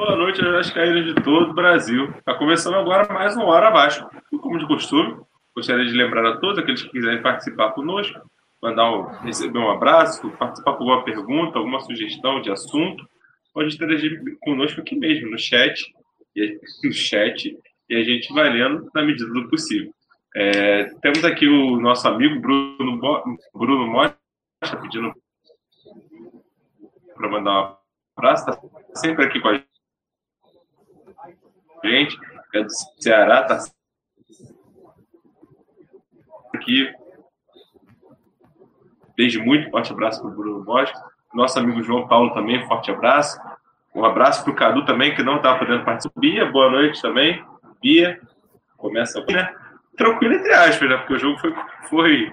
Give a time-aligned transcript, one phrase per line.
[0.00, 2.08] Boa noite, Vascaínos de todo o Brasil.
[2.16, 4.08] Está começando agora mais uma Hora Abaixo.
[4.40, 5.20] Como de costume,
[5.54, 8.18] gostaria de lembrar a todos aqueles que quiserem participar conosco,
[8.62, 13.06] mandar um, receber um abraço, participar com alguma pergunta, alguma sugestão de assunto,
[13.52, 15.92] pode interagir conosco aqui mesmo, no chat,
[16.82, 17.54] no chat,
[17.86, 19.92] e a gente vai lendo na medida do possível.
[20.34, 22.98] É, temos aqui o nosso amigo Bruno,
[23.52, 24.16] Bruno Mota,
[24.80, 25.12] pedindo
[27.14, 27.76] para mandar um
[28.16, 28.62] abraço, está
[28.94, 29.69] sempre aqui com a
[31.84, 32.18] gente,
[32.54, 33.58] é do Ceará, está
[36.54, 36.92] aqui.
[39.16, 40.98] Desde muito, forte abraço para o Bruno Bosco.
[41.34, 43.40] Nosso amigo João Paulo também, forte abraço.
[43.94, 46.20] Um abraço para o Cadu também, que não estava podendo participar.
[46.20, 47.44] Bia, boa noite também.
[47.82, 48.20] Bia,
[48.76, 49.54] começa né?
[49.96, 50.96] Tranquilo, entre aspas, né?
[50.96, 51.54] Porque o jogo foi,
[51.88, 52.32] foi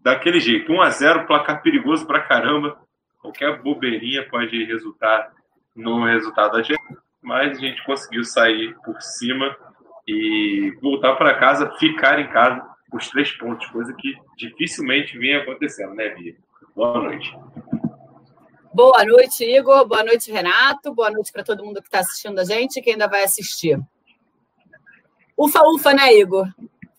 [0.00, 0.72] daquele jeito.
[0.72, 2.78] 1 a 0 placar perigoso para caramba.
[3.20, 5.32] Qualquer bobeirinha pode resultar
[5.74, 6.80] no resultado gente.
[7.28, 9.54] Mas a gente conseguiu sair por cima
[10.06, 15.94] e voltar para casa, ficar em casa os três pontos, coisa que dificilmente vinha acontecendo,
[15.94, 16.34] né, Bia?
[16.74, 17.30] Boa noite.
[18.72, 19.86] Boa noite, Igor.
[19.86, 20.94] Boa noite, Renato.
[20.94, 23.78] Boa noite para todo mundo que está assistindo a gente e que ainda vai assistir.
[25.36, 26.48] Ufa, ufa, né, Igor?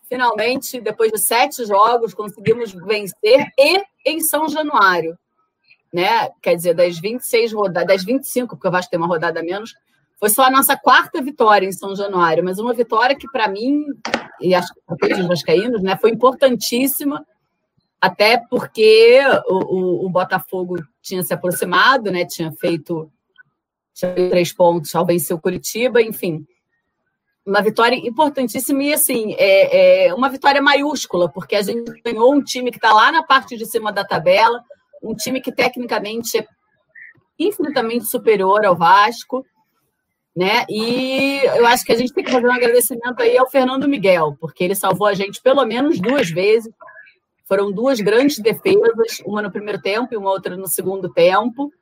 [0.08, 5.18] Finalmente, depois de sete jogos, conseguimos vencer e em São Januário.
[5.92, 6.30] Né?
[6.40, 9.74] Quer dizer, das 26 rodadas, das 25, porque acho que tem uma rodada menos,
[10.20, 13.86] foi só a nossa quarta vitória em São Januário, mas uma vitória que, para mim,
[14.38, 17.26] e acho que para todos os vascaínos, né, foi importantíssima,
[17.98, 19.18] até porque
[19.48, 23.10] o, o, o, Botafogo tinha se aproximado, né, tinha feito,
[23.94, 26.46] tinha feito três pontos ao vencer o Curitiba, enfim.
[27.46, 32.44] Uma vitória importantíssima e, assim, é, é uma vitória maiúscula, porque a gente ganhou um
[32.44, 34.62] time que está lá na parte de cima da tabela,
[35.02, 36.46] um time que tecnicamente é
[37.38, 39.46] infinitamente superior ao Vasco,
[40.36, 40.64] né?
[40.68, 44.36] E eu acho que a gente tem que fazer um agradecimento aí ao Fernando Miguel,
[44.40, 46.72] porque ele salvou a gente pelo menos duas vezes.
[47.46, 51.72] Foram duas grandes defesas, uma no primeiro tempo e uma outra no segundo tempo,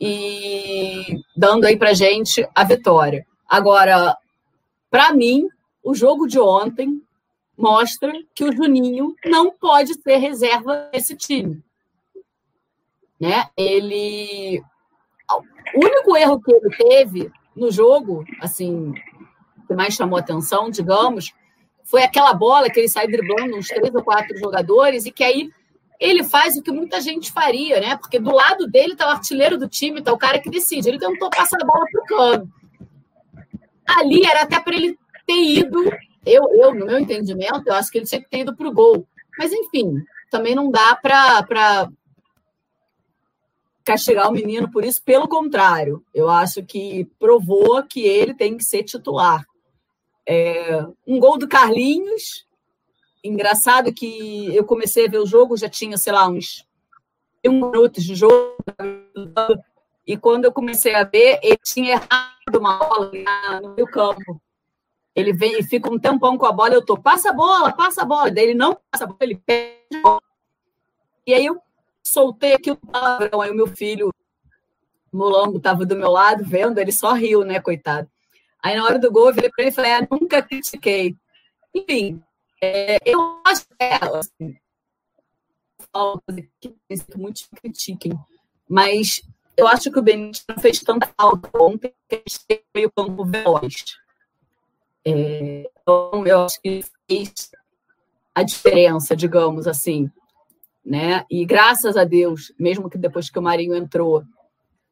[0.00, 3.26] e dando aí para gente a vitória.
[3.46, 4.16] Agora,
[4.90, 5.46] para mim,
[5.82, 7.02] o jogo de ontem
[7.56, 11.62] mostra que o Juninho não pode ser reserva desse time.
[13.20, 13.46] Né?
[13.56, 14.62] Ele.
[15.74, 18.92] O único erro que ele teve no jogo, assim,
[19.66, 21.32] que mais chamou atenção, digamos,
[21.84, 25.50] foi aquela bola que ele sai driblando uns três ou quatro jogadores e que aí
[26.00, 27.96] ele faz o que muita gente faria, né?
[27.96, 30.88] Porque do lado dele está o artilheiro do time, está o cara que decide.
[30.88, 32.52] Ele tentou passar a bola para o cano.
[33.86, 35.90] Ali era até para ele ter ido,
[36.26, 38.72] eu, eu, no meu entendimento, eu acho que ele tinha que ter ido para o
[38.72, 39.06] gol.
[39.38, 41.88] Mas, enfim, também não dá para
[43.84, 48.64] castigar o menino por isso, pelo contrário, eu acho que provou que ele tem que
[48.64, 49.44] ser titular.
[50.26, 52.46] É, um gol do Carlinhos,
[53.22, 56.66] engraçado que eu comecei a ver o jogo, já tinha, sei lá, uns
[57.44, 58.56] minutos de jogo,
[60.06, 63.10] e quando eu comecei a ver, ele tinha errado uma bola
[63.62, 64.40] no meu campo.
[65.14, 68.02] Ele vem e fica um tempão com a bola, eu tô, passa a bola, passa
[68.02, 68.30] a bola.
[68.30, 70.22] Daí ele não passa a bola, ele perde a bola.
[71.26, 71.60] E aí eu
[72.04, 73.40] soltei aqui o palavrão.
[73.40, 74.12] Aí o meu filho,
[75.12, 78.08] Mulambo, estava do meu lado vendo, ele só riu, né, coitado.
[78.62, 81.16] Aí na hora do gol eu virei para ele e falei: ah, nunca critiquei.
[81.74, 82.22] Enfim,
[82.62, 84.56] é, eu acho que é, assim,
[86.60, 86.74] que
[87.16, 88.12] muitos critiquem,
[88.68, 89.20] mas
[89.56, 93.96] eu acho que o Benítez não fez tanta falta ontem que ele meio campo veloz.
[95.04, 97.50] É, então, eu acho que fez
[98.34, 100.10] a diferença, digamos assim
[100.84, 101.24] né?
[101.30, 104.22] E graças a Deus, mesmo que depois que o Marinho entrou,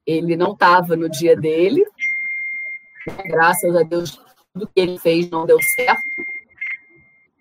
[0.07, 1.85] ele não estava no dia dele.
[3.07, 3.17] Né?
[3.27, 4.19] Graças a Deus,
[4.53, 6.03] tudo que ele fez não deu certo.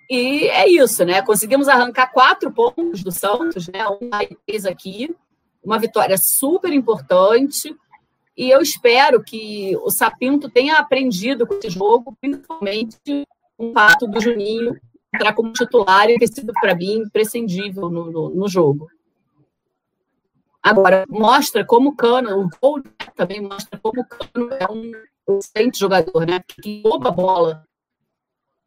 [0.10, 1.22] E é isso, né?
[1.22, 3.88] Conseguimos arrancar quatro pontos do Santos, né?
[3.88, 4.10] Um
[4.46, 5.16] três aqui,
[5.64, 7.74] uma vitória super importante.
[8.36, 13.26] E eu espero que o Sapinto tenha aprendido com esse jogo, principalmente
[13.58, 14.78] o fato do Juninho
[15.14, 18.90] entrar como titular e ter sido, para mim, imprescindível no, no, no, jogo.
[20.62, 22.82] Agora, mostra como o Cano, o gol
[23.16, 26.40] também mostra como o Cano é um excelente jogador, né?
[26.48, 27.68] Que rouba a bola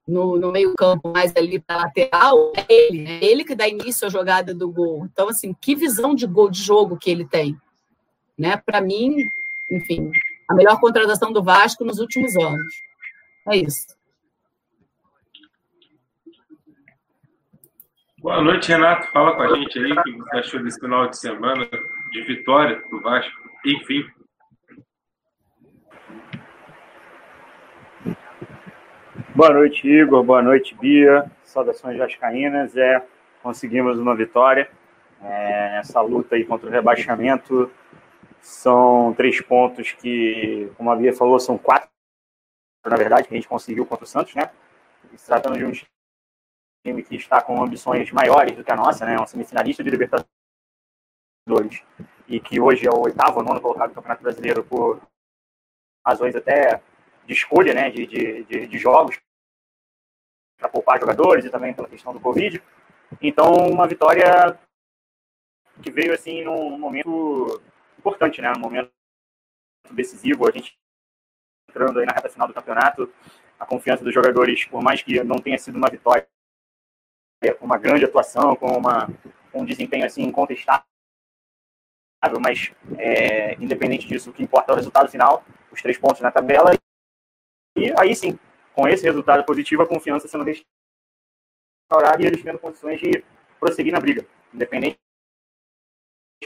[0.06, 3.18] no, no meio-campo, mais ali para lateral, é ele, né?
[3.22, 5.06] Ele que dá início à jogada do gol.
[5.06, 7.56] Então, assim, que visão de gol de jogo que ele tem.
[8.36, 8.56] Né?
[8.56, 9.16] Para mim,
[9.70, 10.10] enfim,
[10.48, 12.74] a melhor contratação do Vasco nos últimos anos.
[13.48, 13.86] É isso.
[18.24, 19.06] Boa noite, Renato.
[19.08, 21.68] Fala com a gente aí o que você achou desse final de semana
[22.10, 23.30] de vitória do Vasco.
[23.66, 24.02] Enfim.
[29.36, 30.24] Boa noite, Igor.
[30.24, 31.30] Boa noite, Bia.
[31.42, 32.74] Saudações vascaínas.
[32.78, 33.06] É,
[33.42, 34.70] conseguimos uma vitória
[35.22, 37.70] é, nessa luta aí contra o rebaixamento.
[38.40, 41.90] São três pontos que, como a Bia falou, são quatro,
[42.86, 44.48] na verdade, que a gente conseguiu contra o Santos, né?
[45.14, 45.93] Se tratando de um time
[46.92, 49.16] que está com ambições maiores do que a nossa, né?
[49.18, 50.28] Um semifinalista de Libertadores
[52.28, 55.00] e que hoje é o oitavo, nono colocado no Campeonato Brasileiro por
[56.06, 56.82] razões até
[57.26, 57.90] de escolha, né?
[57.90, 59.18] De, de, de, de jogos
[60.58, 62.62] para poupar jogadores e também pela questão do Covid.
[63.22, 64.58] Então, uma vitória
[65.82, 67.62] que veio assim num momento
[67.98, 68.52] importante, né?
[68.52, 68.92] Num momento
[69.90, 70.78] decisivo, a gente
[71.70, 73.10] entrando aí na reta final do campeonato,
[73.58, 76.26] a confiança dos jogadores, por mais que não tenha sido uma vitória
[77.52, 79.08] com uma grande atuação, com uma,
[79.52, 80.84] um desempenho assim incontestável,
[82.40, 86.30] mas é, independente disso, o que importa é o resultado final, os três pontos na
[86.30, 86.70] tabela.
[87.76, 88.38] E aí sim,
[88.74, 93.24] com esse resultado positivo, a confiança sendo restaurada e eles tendo condições de
[93.60, 94.98] prosseguir na briga, independente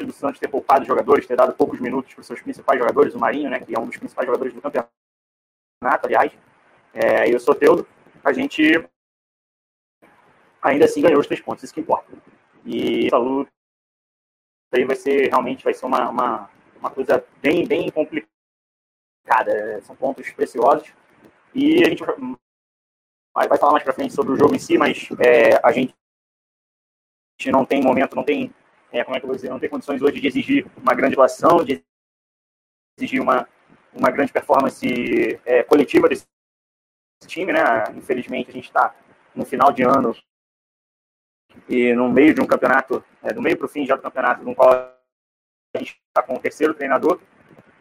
[0.01, 3.19] do Santos ter poupado jogadores, ter dado poucos minutos para os seus principais jogadores, o
[3.19, 4.91] Marinho, né, que é um dos principais jogadores do campeonato,
[6.05, 6.33] aliás,
[6.95, 7.87] é, e o Soteudo,
[8.25, 8.89] a gente
[10.63, 12.13] ainda assim ganhou os três pontos, isso que importa.
[12.65, 13.51] E essa luta
[14.73, 18.29] aí vai ser, realmente, vai ser uma, uma, uma coisa bem, bem complicada.
[19.83, 20.93] São pontos preciosos.
[21.55, 22.05] E a gente
[23.35, 25.95] vai, falar mais para frente sobre o jogo em si, mas é, a gente
[27.47, 28.53] não tem momento, não tem,
[28.93, 31.15] é, como é que eu vou dizer, não tem condições hoje de exigir uma grande
[31.15, 31.83] atuação, de
[32.99, 33.49] exigir uma,
[33.93, 34.87] uma grande performance
[35.45, 36.27] é, coletiva desse
[37.27, 37.61] time, né?
[37.97, 38.95] Infelizmente a gente está
[39.35, 40.15] no final de ano
[41.69, 44.45] e no meio de um campeonato, é, do meio para o fim já do campeonato,
[44.45, 47.21] no qual a gente está com o terceiro treinador,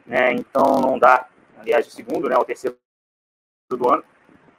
[0.05, 0.33] né?
[0.33, 1.27] Então não dá,
[1.57, 2.37] aliás, o segundo, né?
[2.37, 2.77] O terceiro
[3.69, 4.03] do ano,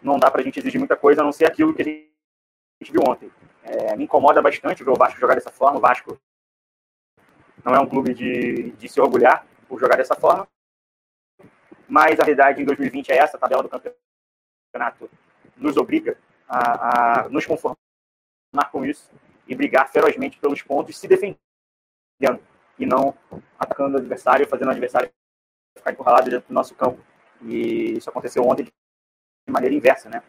[0.03, 2.93] não dá para a gente exigir muita coisa a não ser aquilo que a gente
[2.93, 3.31] viu ontem.
[3.62, 5.79] É, me incomoda bastante ver o Vasco jogar dessa forma.
[5.79, 6.19] O Vasco
[7.65, 10.49] não é um clube de, de se orgulhar por jogar dessa forma,
[11.88, 15.11] mas a realidade em 2020 é essa, a tabela do campeonato
[15.56, 16.17] nos obriga
[16.49, 17.76] a, a nos conformar
[18.70, 19.10] com isso
[19.46, 21.38] e brigar ferozmente pelos pontos, se defendendo
[22.78, 23.14] e não
[23.58, 25.10] atacando o adversário, fazendo o adversário
[25.76, 26.98] ficar encurralado dentro do nosso campo.
[27.42, 28.72] E isso aconteceu ontem de
[29.52, 30.22] maneira inversa, né?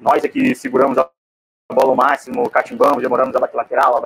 [0.00, 1.10] Nós aqui seguramos a
[1.72, 4.02] bola ao máximo, catimbamos, demoramos a bater lateral, a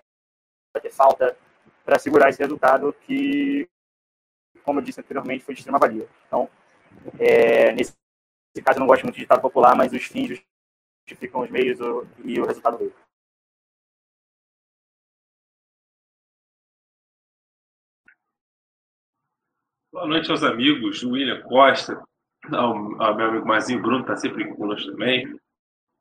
[0.74, 1.36] bater falta,
[1.84, 3.68] para segurar esse resultado que,
[4.62, 6.06] como eu disse anteriormente, foi de extrema valia.
[6.26, 6.48] Então,
[7.18, 7.94] é, nesse
[8.62, 10.40] caso, eu não gosto muito de ditado popular, mas os fins
[11.06, 11.78] justificam os meios
[12.24, 12.92] e o resultado veio.
[19.90, 21.98] Boa noite aos amigos, William Costa,
[22.52, 25.26] ao, ao meu amigo Mazinho Bruno, está sempre conosco também,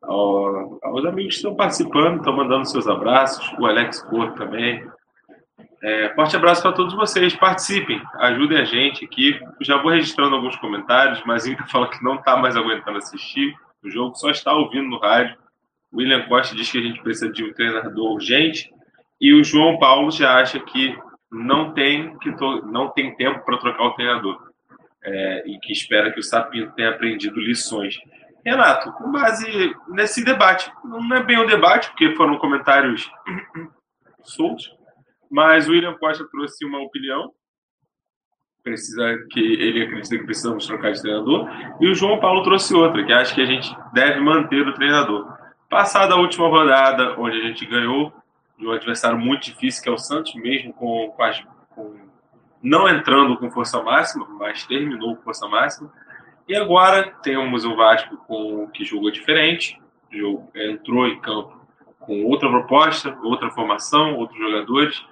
[0.02, 4.86] ao, aos amigos que estão participando, estão mandando seus abraços, o Alex Porto também.
[5.82, 9.40] É, forte abraço para todos vocês, participem, ajudem a gente aqui.
[9.62, 14.16] Já vou registrando alguns comentários, Mazinho falando que não está mais aguentando assistir o jogo,
[14.16, 15.38] só está ouvindo no rádio.
[15.94, 18.70] William Costa diz que a gente precisa de um treinador urgente.
[19.20, 20.94] E o João Paulo já acha que
[21.32, 22.32] não tem que
[22.66, 24.52] não tem tempo para trocar o treinador
[25.04, 27.98] é, e que espera que o Sapinto tenha aprendido lições.
[28.46, 33.10] Renato, com base nesse debate, não é bem um debate porque foram comentários
[34.24, 34.74] soltos,
[35.30, 37.34] mas o William Costa trouxe uma opinião
[38.68, 41.48] precisa que ele acredita que precisamos trocar de treinador
[41.80, 45.26] e o João Paulo trouxe outra que acha que a gente deve manter o treinador.
[45.70, 48.12] Passada a última rodada, onde a gente ganhou,
[48.58, 51.96] de um adversário muito difícil, que é o Santos, mesmo com, com, as, com
[52.62, 55.92] não entrando com força máxima, mas terminou com força máxima.
[56.48, 59.80] E agora temos o Vasco com que jogou diferente,
[60.56, 61.58] entrou em campo
[62.00, 65.06] com outra proposta, outra formação, outros jogadores.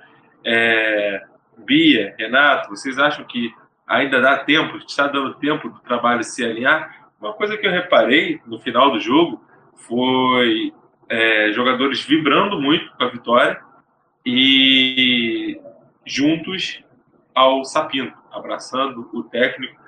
[0.44, 1.24] É,
[1.58, 3.54] Bia, Renato, vocês acham que
[3.86, 7.10] ainda dá tempo, está dando tempo do trabalho se alinhar?
[7.20, 9.44] Uma coisa que eu reparei no final do jogo
[9.76, 10.74] foi
[11.10, 13.62] é, jogadores vibrando muito com a vitória
[14.26, 15.60] e
[16.06, 16.84] juntos
[17.34, 19.80] ao Sapino, abraçando o técnico,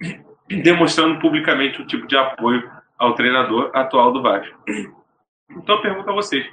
[0.62, 4.56] demonstrando publicamente o tipo de apoio ao treinador atual do Vasco.
[5.50, 6.46] Então eu pergunto a vocês,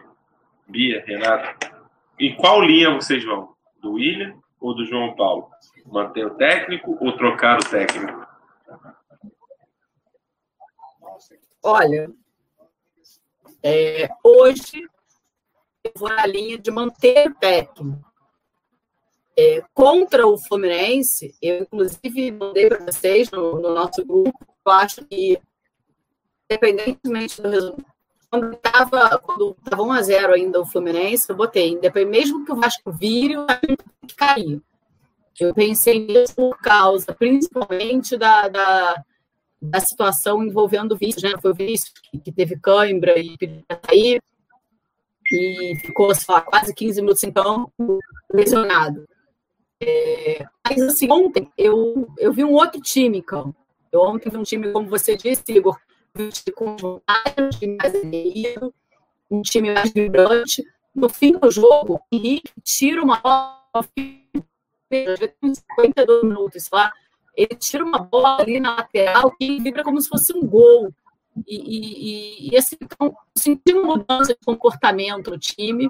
[0.67, 1.72] Bia, Renato,
[2.20, 3.53] em qual linha vocês vão?
[3.81, 5.50] Do William ou do João Paulo?
[5.86, 8.25] Manter o técnico ou trocar o técnico?
[11.63, 12.10] Olha,
[13.63, 14.88] é, hoje,
[15.84, 18.00] eu vou na linha de manter o.
[19.38, 25.06] É, contra o Fluminense, eu inclusive mandei para vocês no, no, nosso grupo, eu acho
[25.06, 25.39] que
[26.50, 27.86] independentemente do resultado,
[28.30, 32.56] quando estava quando tava 1 a 0 ainda o Fluminense, eu botei, mesmo que o
[32.56, 34.62] Vasco vire, o Vasco tem que cair.
[35.39, 39.03] Eu pensei nisso por causa, principalmente, da, da,
[39.62, 41.39] da situação envolvendo o Vinícius, né?
[41.39, 44.22] Foi o Vinícius que, teve cãibra e pediu sair,
[45.32, 48.00] e ficou, sei lá, quase 15 minutos em campo,
[48.34, 49.08] lesionado.
[49.80, 53.56] É, mas, assim, ontem eu, eu vi um outro time campo.
[53.91, 55.77] Eu ontem vi um time, como você disse, Igor,
[56.56, 58.74] com um time mais aderido,
[59.30, 60.63] um time mais vibrante.
[60.94, 63.88] No fim do jogo, Henrique tira uma bola,
[64.91, 66.91] 52 minutos lá,
[67.36, 70.94] ele tira uma bola ali na lateral que vibra como se fosse um gol.
[71.48, 75.90] E, e, e assim, então, senti uma mudança de comportamento no time.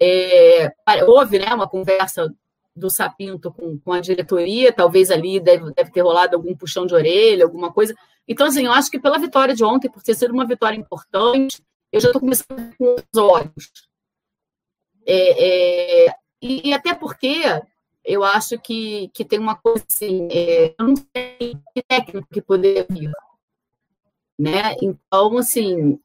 [0.00, 0.72] É,
[1.06, 2.34] houve né, uma conversa
[2.74, 6.94] do Sapinto com, com a diretoria, talvez ali deve, deve ter rolado algum puxão de
[6.94, 7.94] orelha, alguma coisa.
[8.26, 11.62] Então, assim, eu acho que pela vitória de ontem, por ter sido uma vitória importante,
[11.92, 13.88] eu já estou começando com os olhos.
[15.06, 17.42] É, é, e, e, até porque
[18.04, 22.42] eu acho que, que tem uma coisa assim, é, eu não sei que técnico que
[22.42, 23.10] poderia vir.
[24.38, 24.74] Né?
[24.82, 25.98] Então, assim,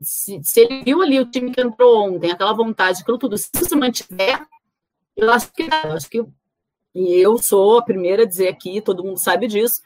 [0.00, 3.48] se, se, ele viu ali o time que entrou ontem, aquela vontade, aquilo tudo, se
[3.52, 4.46] se mantiver,
[5.16, 6.24] eu acho que eu acho que
[6.94, 9.80] e eu sou a primeira a dizer aqui, todo mundo sabe disso,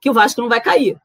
[0.00, 1.00] que o Vasco não vai cair.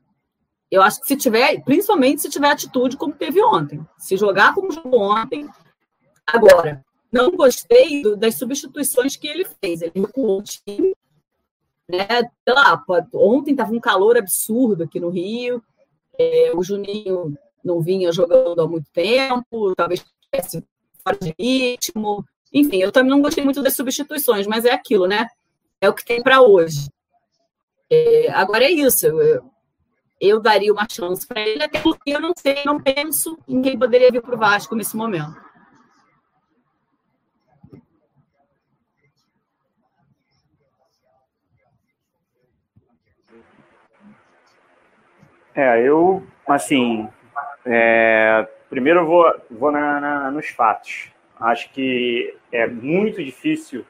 [0.70, 4.72] Eu acho que se tiver, principalmente se tiver atitude como teve ontem, se jogar como
[4.72, 5.48] jogou ontem,
[6.28, 6.85] agora,
[7.16, 9.82] não gostei do, das substituições que ele fez.
[9.82, 10.94] Ele recuou o time,
[11.88, 12.06] né?
[12.44, 15.64] Sei lá, ontem estava um calor absurdo aqui no Rio,
[16.20, 20.64] é, o Juninho não vinha jogando há muito tempo, talvez tivesse
[21.02, 25.28] fora de ritmo, enfim, eu também não gostei muito das substituições, mas é aquilo, né?
[25.80, 26.90] É o que tem para hoje.
[27.90, 29.08] É, agora é isso.
[29.08, 29.52] Eu,
[30.20, 33.78] eu daria uma chance para ele, até porque eu não sei, não penso em quem
[33.78, 35.45] poderia vir para o Vasco nesse momento.
[45.56, 47.10] É, eu, assim,
[47.66, 51.10] é, primeiro eu vou, vou na, na, nos fatos.
[51.40, 53.86] Acho que é muito difícil,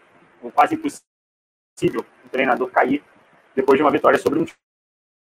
[0.53, 3.03] quase impossível, o treinador cair
[3.55, 4.45] depois de uma vitória sobre um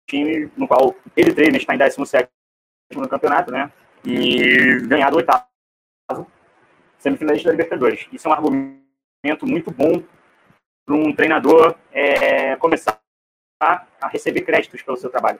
[0.09, 2.29] time no qual ele treina, está em 17
[2.93, 3.71] no campeonato, né?
[4.03, 5.45] E ganhar do oitavo
[6.99, 8.07] semifinalista da Libertadores.
[8.11, 10.03] Isso é um argumento muito bom
[10.85, 12.99] para um treinador é, começar
[13.61, 15.39] a receber créditos pelo seu trabalho.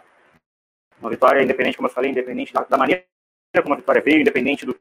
[1.04, 3.06] Uma vitória independente, como eu falei, independente da, da maneira
[3.62, 4.74] como a vitória veio, independente do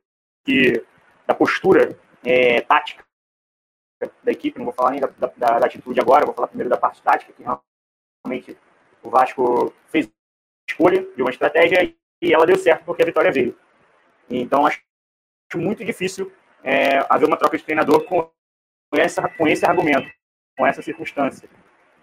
[0.44, 0.84] que
[1.26, 3.04] da postura é, tática
[4.22, 6.76] da equipe, não vou falar nem da, da, da, atitude agora, vou falar primeiro da
[6.76, 8.56] parte tática, que realmente
[9.02, 10.08] o Vasco fez
[10.68, 13.56] escolha de uma estratégia e ela deu certo porque a vitória veio.
[14.30, 14.80] Então, acho
[15.56, 18.30] muito difícil é, haver uma troca de treinador com,
[18.92, 20.08] essa, com esse argumento,
[20.56, 21.48] com essa circunstância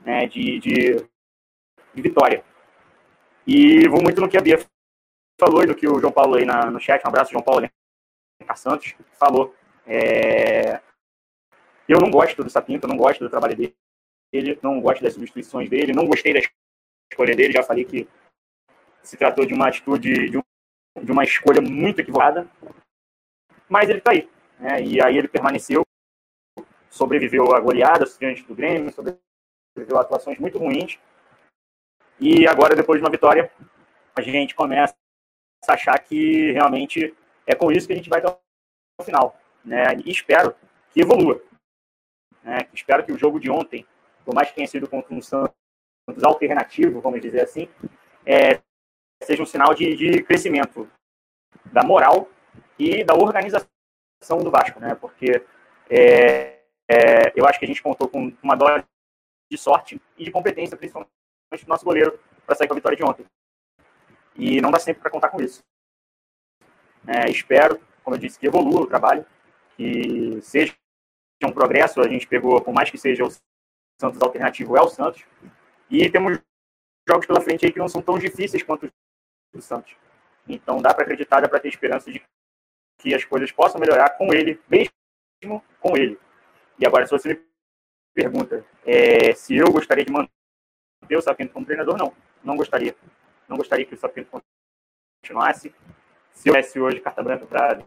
[0.01, 0.95] né, de, de,
[1.93, 2.43] de, vitória.
[3.51, 4.60] E vou muito no que a Bia
[5.41, 7.68] falou e do que o João Paulo aí na, no chat, um abraço, João Paulo
[8.56, 9.56] Santos, falou.
[9.88, 10.79] É...
[11.88, 13.75] Eu não gosto do Sapinto, não gosto do trabalho dele,
[14.32, 16.41] ele não gosto das substituições dele, não gostei da
[17.12, 18.08] escolha dele, já falei que
[19.01, 20.44] se tratou de uma atitude, de, um,
[21.01, 22.48] de uma escolha muito equivocada,
[23.68, 24.29] mas ele está aí.
[24.60, 24.84] Né?
[24.84, 25.82] E aí ele permaneceu,
[26.91, 31.00] sobreviveu a goleadas diante do Grêmio, sobreviveu a atuações muito ruins,
[32.19, 33.49] e agora, depois de uma vitória,
[34.15, 34.93] a gente começa
[35.67, 37.15] a achar que realmente
[37.47, 38.38] é com isso que a gente vai até
[38.99, 39.39] o final.
[39.63, 39.83] Né?
[40.05, 40.53] E espero
[40.91, 41.41] que evolua.
[42.43, 42.67] Né?
[42.73, 43.85] Espero que o jogo de ontem,
[44.25, 45.53] por mais que tenha sido contra um Santos
[46.23, 47.69] alternativo, vamos dizer assim,
[48.25, 48.59] é,
[49.23, 50.89] seja um sinal de, de, crescimento
[51.65, 52.27] da moral
[52.77, 53.67] e da organização
[54.43, 54.95] do Vasco, né?
[54.95, 55.43] Porque
[55.89, 56.59] é,
[56.89, 58.83] é, eu acho que a gente contou com uma dose
[59.51, 61.11] de sorte e de competência, principalmente
[61.58, 63.25] do nosso goleiro, para sair com a vitória de ontem.
[64.36, 65.63] E não dá sempre para contar com isso.
[67.08, 69.25] É, espero, como eu disse, que evolua o trabalho,
[69.75, 70.75] que seja
[71.44, 72.01] um progresso.
[72.01, 73.32] A gente pegou, por mais que seja o
[74.00, 75.25] Santos alternativo, é o Santos.
[75.89, 76.39] E temos
[77.08, 78.91] jogos pela frente aí que não são tão difíceis quanto os
[79.53, 79.96] do Santos.
[80.48, 82.24] Então dá para acreditar, dá para ter esperança de
[83.00, 86.20] que as coisas possam melhorar com ele, mesmo com ele.
[86.77, 87.41] E agora, se você me
[88.13, 90.38] pergunta é, se eu gostaria de manter
[91.10, 92.13] o Sapinto como treinador, não.
[92.44, 92.96] Não gostaria.
[93.48, 94.41] Não gostaria que o Sapinto
[95.22, 95.74] continuasse
[96.39, 97.84] se eu tivesse hoje carta branca para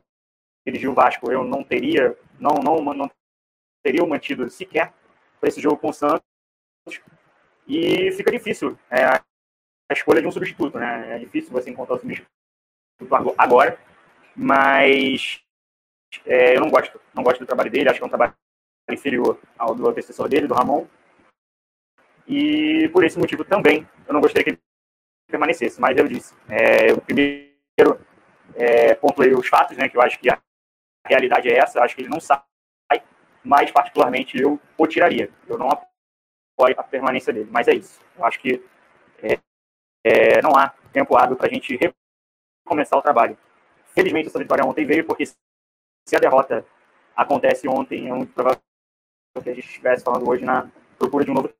[0.66, 3.10] dirigir o Vasco, eu não teria, não, não, não
[3.82, 4.92] teria mantido sequer
[5.40, 6.22] para esse jogo com o Santos.
[7.66, 9.22] E fica difícil é, a
[9.90, 11.16] escolha de um substituto, né?
[11.16, 13.78] É difícil você encontrar um agora,
[14.36, 15.42] mas
[16.26, 18.34] é, eu não gosto, não gosto do trabalho dele, acho que é um trabalho
[18.90, 20.86] inferior ao do antecessor dele, do Ramon.
[22.26, 24.60] E por esse motivo também eu não gostaria que ele
[25.28, 28.00] permanecesse, mas eu disse, é, eu primeiro
[28.54, 30.38] é, pontuei os fatos, né, que eu acho que a
[31.06, 32.42] realidade é essa, acho que ele não sai,
[33.44, 35.30] mas particularmente eu o tiraria.
[35.48, 38.00] Eu não apoio a permanência dele, mas é isso.
[38.16, 38.64] Eu acho que
[39.22, 39.38] é,
[40.04, 43.36] é, não há tempo hábil para a gente recomeçar o trabalho.
[43.94, 45.36] Felizmente essa vitória ontem veio, porque se
[46.16, 46.64] a derrota
[47.16, 48.60] acontece ontem, é muito provável
[49.42, 51.52] que a gente estivesse falando hoje na procura de um novo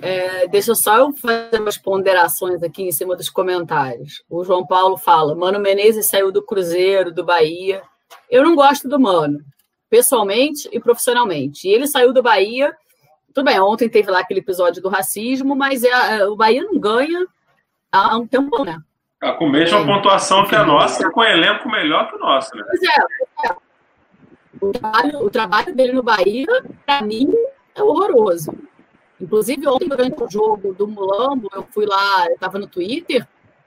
[0.00, 4.22] É, deixa só eu fazer umas ponderações aqui em cima dos comentários.
[4.28, 7.82] O João Paulo fala: Mano Menezes saiu do Cruzeiro, do Bahia.
[8.30, 9.40] Eu não gosto do Mano,
[9.90, 11.68] pessoalmente e profissionalmente.
[11.68, 12.74] E ele saiu do Bahia.
[13.34, 16.78] Tudo bem, ontem teve lá aquele episódio do racismo, mas é, é o Bahia não
[16.78, 17.26] ganha
[17.90, 18.78] há um tempo, né?
[19.20, 19.86] Ah, com a mesma é.
[19.86, 22.64] pontuação que a nossa, com um elenco melhor que o nosso, né?
[22.66, 23.48] Pois é.
[23.48, 23.56] é.
[24.60, 26.46] O, trabalho, o trabalho dele no Bahia,
[26.84, 27.32] para mim,
[27.74, 28.52] é horroroso.
[29.22, 33.26] Inclusive, ontem, durante o jogo do Mulambo, eu fui lá, eu estava no Twitter,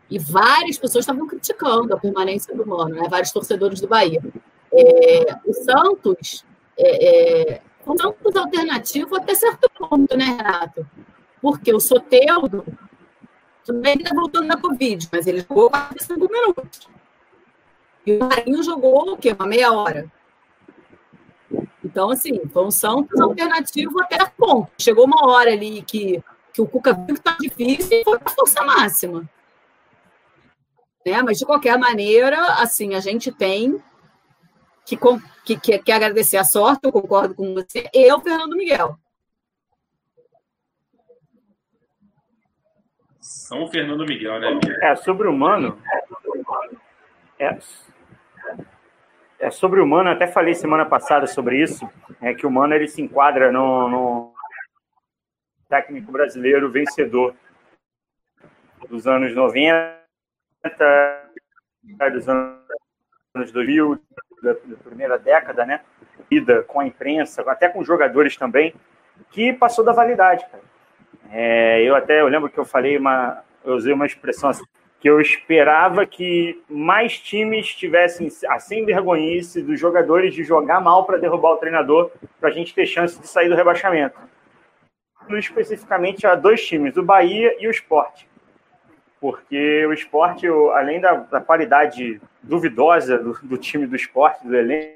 [0.09, 3.07] e várias pessoas estavam criticando a permanência do Mano, né?
[3.09, 4.21] vários torcedores do Bahia.
[4.73, 6.45] É, o Santos
[6.77, 10.85] é, é, um Santos alternativo até certo ponto, né, Renato?
[11.41, 12.65] Porque o Soteldo
[13.65, 16.89] também está voltando da Covid, mas ele jogou 45 minutos.
[18.05, 19.33] E o Marinho jogou o quê?
[19.37, 20.11] Uma meia hora.
[21.95, 24.69] Então, assim, foi um Santos alternativo até ponto.
[24.77, 26.21] Chegou uma hora ali que,
[26.53, 29.23] que o Cuca viu que está difícil e foi para força máxima.
[31.05, 31.21] Né?
[31.21, 33.81] Mas, de qualquer maneira, assim, a gente tem
[34.85, 34.97] que,
[35.45, 38.99] que, que, que agradecer a sorte, eu concordo com você, e o Fernando Miguel.
[43.21, 44.59] São Fernando Miguel, né?
[44.81, 45.81] É, sobre o Mano.
[47.39, 47.57] É,
[49.39, 51.89] é, sobre o Mano, até falei semana passada sobre isso,
[52.21, 54.33] é que o Mano ele se enquadra no, no
[55.67, 57.35] técnico brasileiro vencedor
[58.89, 59.95] dos anos 90,
[62.13, 63.99] dos anos 2000,
[64.41, 65.81] da, da primeira década, né?
[66.29, 68.73] Vida com a imprensa, até com jogadores também,
[69.31, 70.63] que passou da validade, cara.
[71.31, 74.63] É, eu até eu lembro que eu falei uma, eu usei uma expressão assim,
[75.05, 81.05] que eu esperava que mais times tivessem a sem vergonhice dos jogadores de jogar mal
[81.05, 84.19] para derrubar o treinador, para a gente ter chance de sair do rebaixamento.
[85.29, 88.23] Especificamente a dois times, o Bahia e o Sport.
[89.21, 94.95] Porque o Sport, além da, da qualidade duvidosa do, do, time do esporte, do elenco,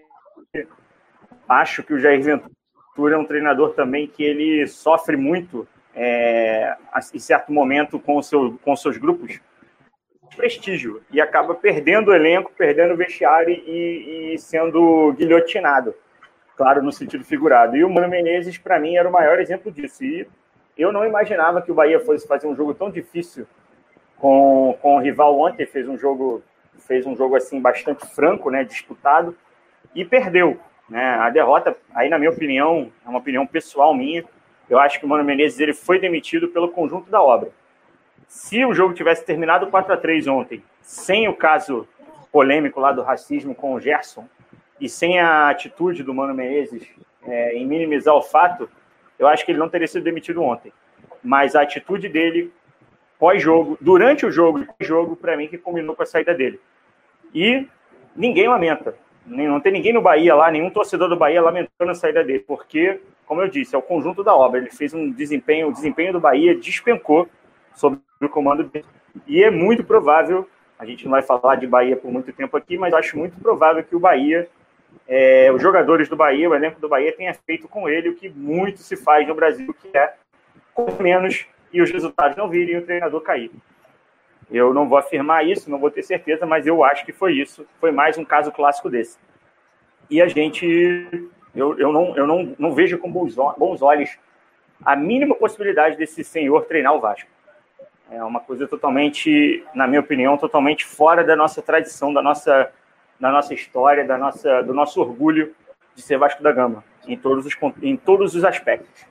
[1.48, 6.76] acho que o Jair Ventura é um treinador também que ele sofre muito é,
[7.14, 9.40] em certo momento com, o seu, com seus grupos
[10.36, 15.94] prestígio e acaba perdendo o elenco, perdendo o vestiário e, e sendo guilhotinado,
[16.56, 17.76] claro, no sentido figurado.
[17.76, 20.04] E o Mano Menezes, para mim, era o maior exemplo disso.
[20.04, 20.28] E
[20.78, 23.46] eu não imaginava que o Bahia fosse fazer um jogo tão difícil
[24.18, 26.44] com, com o rival ontem, fez um jogo
[26.88, 29.36] fez um jogo assim bastante franco, né, disputado
[29.94, 30.58] e perdeu,
[30.90, 31.04] né?
[31.20, 34.24] A derrota, aí na minha opinião, é uma opinião pessoal minha,
[34.70, 37.52] eu acho que o Mano Menezes ele foi demitido pelo conjunto da obra
[38.30, 41.88] se o jogo tivesse terminado 4 a 3 ontem, sem o caso
[42.32, 44.26] polêmico lá do racismo com o Gerson,
[44.80, 46.88] e sem a atitude do Mano Menezes
[47.24, 48.70] é, em minimizar o fato,
[49.18, 50.72] eu acho que ele não teria sido demitido ontem.
[51.24, 52.54] Mas a atitude dele
[53.18, 56.60] pós-jogo, durante o jogo, jogo para mim que combinou com a saída dele.
[57.34, 57.68] E
[58.16, 58.96] ninguém lamenta.
[59.26, 63.02] Não tem ninguém no Bahia lá, nenhum torcedor do Bahia lamentando a saída dele, porque,
[63.26, 64.60] como eu disse, é o conjunto da obra.
[64.60, 67.28] Ele fez um desempenho, o desempenho do Bahia despencou
[67.76, 68.86] sob o comando dele.
[69.28, 72.78] E é muito provável, a gente não vai falar de Bahia por muito tempo aqui,
[72.78, 74.50] mas acho muito provável que o Bahia,
[75.08, 78.30] é, os jogadores do Bahia, o elenco do Bahia tenha feito com ele o que
[78.30, 80.14] muito se faz no Brasil, que é
[80.74, 83.52] com menos e os resultados não virem e o treinador cair.
[84.52, 87.68] Eu não vou afirmar isso, não vou ter certeza, mas eu acho que foi isso.
[87.80, 89.18] Foi mais um caso clássico desse.
[90.10, 94.18] E a gente, eu, eu, não, eu não, não vejo com bons olhos
[94.84, 97.30] a mínima possibilidade desse senhor treinar o Vasco.
[98.12, 102.72] É uma coisa totalmente, na minha opinião, totalmente fora da nossa tradição, da nossa,
[103.20, 105.56] da nossa história, da nossa, do nosso orgulho
[105.94, 109.06] de ser Vasco da Gama, em todos os, em todos os aspectos.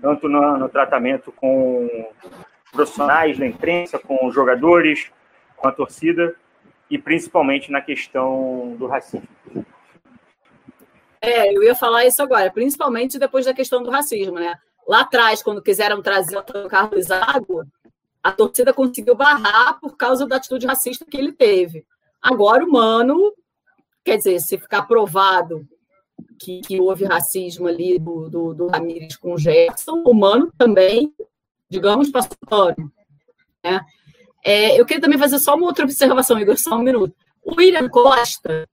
[0.00, 1.88] Tanto no, no tratamento com
[2.70, 5.10] profissionais da imprensa, com jogadores,
[5.56, 6.36] com a torcida
[6.90, 9.28] e principalmente na questão do racismo.
[11.20, 14.54] É, eu ia falar isso agora, principalmente depois da questão do racismo, né?
[14.86, 17.64] Lá atrás, quando quiseram trazer o Carlos Zago,
[18.24, 21.84] a torcida conseguiu barrar por causa da atitude racista que ele teve.
[22.22, 23.34] Agora o Mano,
[24.02, 25.68] quer dizer, se ficar provado
[26.40, 31.12] que, que houve racismo ali do, do, do Ramires com o Gerson, o Mano também,
[31.68, 32.90] digamos, passou pano.
[33.62, 33.84] Né?
[34.42, 37.14] É, eu queria também fazer só uma outra observação, Igor, só um minuto.
[37.42, 38.66] O William Costa,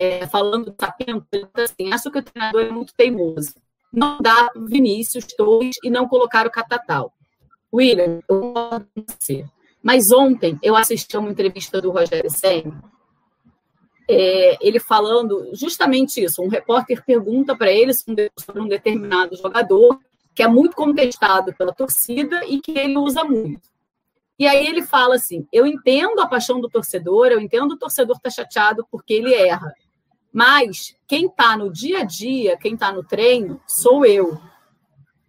[0.00, 3.54] é, falando do Sapento, assim, acho que o treinador é muito teimoso.
[3.92, 7.15] Não dá Vinícius, Torres e não colocar o Catatal.
[7.72, 9.44] William, eu com você.
[9.82, 12.82] Mas ontem eu assisti a uma entrevista do Rogério Senna,
[14.08, 16.42] é, ele falando justamente isso.
[16.42, 19.98] Um repórter pergunta para ele sobre um determinado jogador
[20.34, 23.68] que é muito contestado pela torcida e que ele usa muito.
[24.38, 28.16] E aí ele fala assim: eu entendo a paixão do torcedor, eu entendo o torcedor
[28.16, 29.72] estar tá chateado porque ele erra.
[30.32, 34.38] Mas quem está no dia a dia, quem está no treino, sou eu.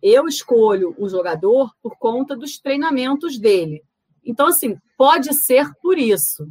[0.01, 3.83] Eu escolho o jogador por conta dos treinamentos dele.
[4.23, 6.47] Então, assim, pode ser por isso.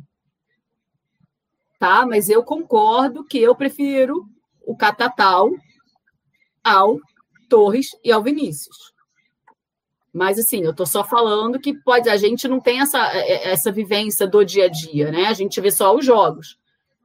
[1.78, 2.06] Tá?
[2.06, 4.26] Mas eu concordo que eu prefiro
[4.66, 5.50] o Catatal
[6.64, 6.98] ao
[7.48, 8.96] Torres e ao Vinícius.
[10.16, 13.48] Mas assim, eu estou só falando que pode, a gente não tem essa, é, é,
[13.50, 15.26] essa vivência do dia a dia, né?
[15.26, 16.58] A gente vê só os jogos.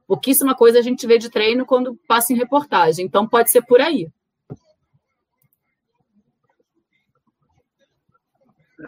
[0.06, 3.04] Pouquíssima coisa a gente vê de treino quando passa em reportagem.
[3.04, 4.08] Então pode ser por aí.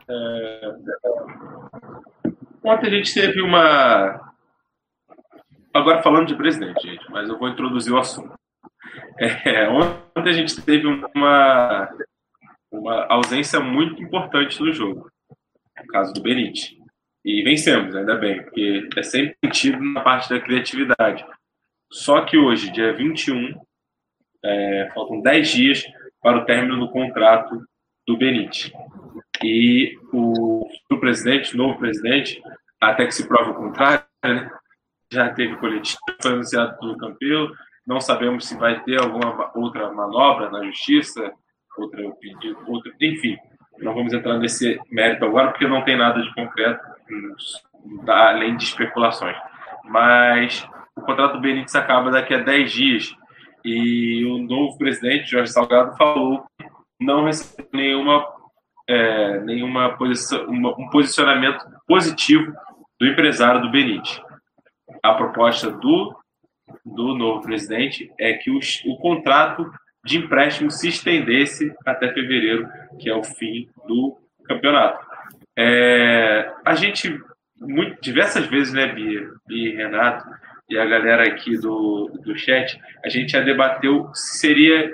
[0.09, 0.75] É...
[2.63, 4.33] Ontem a gente teve uma.
[5.73, 8.33] Agora falando de presidente, gente, mas eu vou introduzir o assunto.
[9.19, 11.89] É, ontem a gente teve uma
[12.79, 15.11] uma ausência muito importante no jogo,
[15.79, 16.79] no caso do Benite.
[17.25, 21.25] E vencemos, ainda bem, porque é sempre sentido na parte da criatividade.
[21.91, 23.55] Só que hoje, dia 21,
[24.45, 25.85] é, faltam 10 dias
[26.21, 27.65] para o término do contrato
[28.07, 28.73] do Benite.
[29.45, 32.43] E o, o presidente, o novo presidente,
[32.81, 34.51] até que se prove o contrário, né,
[35.13, 37.55] já teve coletivo, foi anunciado pelo Campelo,
[37.87, 41.31] não sabemos se vai ter alguma outra manobra na justiça,
[41.77, 43.37] outra pedido, outra, enfim,
[43.79, 46.83] não vamos entrar nesse mérito agora porque não tem nada de concreto
[48.09, 49.37] além de especulações.
[49.85, 53.17] Mas o contrato do Benítez acaba daqui a 10 dias
[53.65, 56.67] e o novo presidente, Jorge Salgado, falou que
[57.01, 58.27] não recebeu nenhuma,
[58.89, 62.53] é, nenhuma posição, uma, um posicionamento positivo
[62.99, 64.21] do empresário do Benítez.
[65.03, 66.15] A proposta do,
[66.85, 69.71] do novo presidente é que os, o contrato
[70.05, 72.69] de empréstimo se estendesse até fevereiro,
[72.99, 75.05] que é o fim do campeonato.
[75.57, 77.19] É, a gente,
[77.59, 80.29] muito, diversas vezes, né, Bia, Bia Renato,
[80.69, 84.93] e a galera aqui do, do chat, a gente já debateu se seria,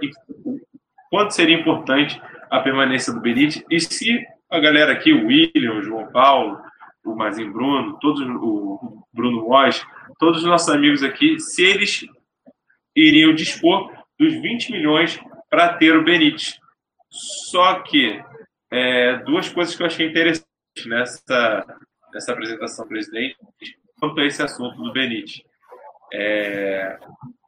[1.11, 5.82] quanto seria importante a permanência do Benítez e se a galera aqui, o William, o
[5.82, 6.60] João Paulo,
[7.04, 9.86] o Mazinho Bruno, todos, o Bruno Walsh,
[10.18, 12.04] todos os nossos amigos aqui, se eles
[12.96, 16.58] iriam dispor dos 20 milhões para ter o Benítez.
[17.08, 18.20] Só que
[18.70, 20.46] é, duas coisas que eu achei interessantes
[20.86, 21.78] nessa,
[22.12, 23.36] nessa apresentação presidente
[23.98, 25.42] quanto a esse assunto do Benítez.
[26.12, 26.98] É,